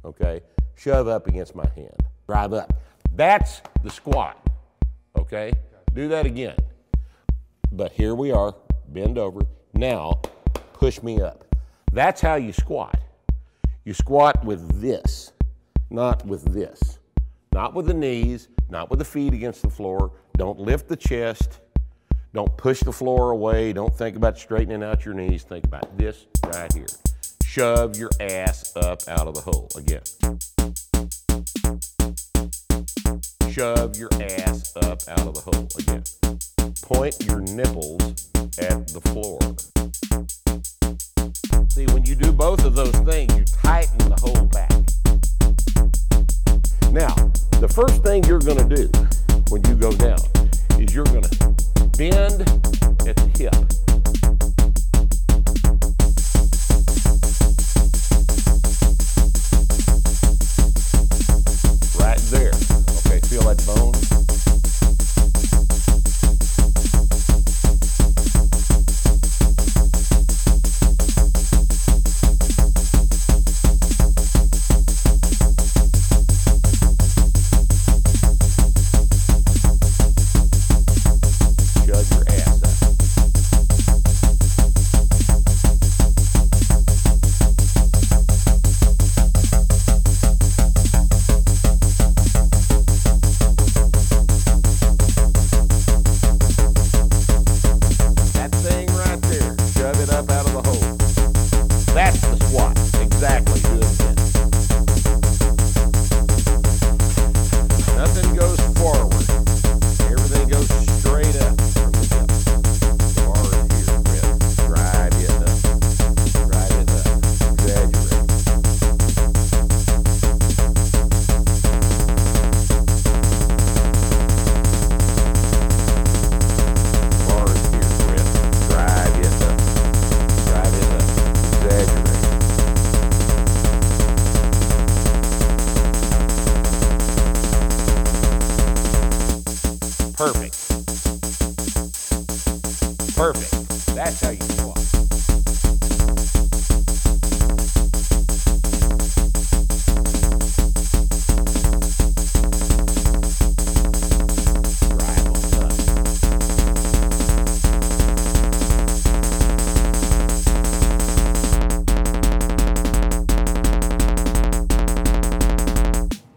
[0.04, 0.40] Okay?
[0.78, 1.98] Shove up against my hand.
[2.28, 2.74] Drive up.
[3.18, 4.36] That's the squat.
[5.14, 5.52] Okay?
[5.96, 6.58] Do that again.
[7.72, 8.54] But here we are.
[8.88, 9.46] Bend over.
[9.74, 10.22] Now,
[10.80, 11.46] push me up.
[11.94, 12.96] That's how you squat.
[13.86, 15.33] You squat with this,
[15.94, 16.98] not with this.
[17.54, 20.12] Not with the knees, not with the feet against the floor.
[20.36, 21.60] Don't lift the chest.
[22.34, 23.74] Don't push the floor away.
[23.74, 25.44] Don't think about straightening out your knees.
[25.44, 26.88] Think about this right here.
[27.46, 30.02] Shove your ass up out of the hole again.
[33.52, 36.04] Shove your ass up out of the hole again.
[36.82, 39.40] Point your nipples at the floor.
[41.70, 44.72] See, when you do both of those things, you tighten the whole back.
[46.94, 47.16] Now,
[47.60, 48.88] the first thing you're going to do
[49.50, 50.20] when you go down
[50.80, 51.50] is you're going to
[51.98, 52.42] bend
[53.10, 53.56] at the hip.
[62.00, 62.54] Right there.
[63.08, 64.33] Okay, feel that bone?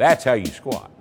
[0.07, 0.96] That's how you squat.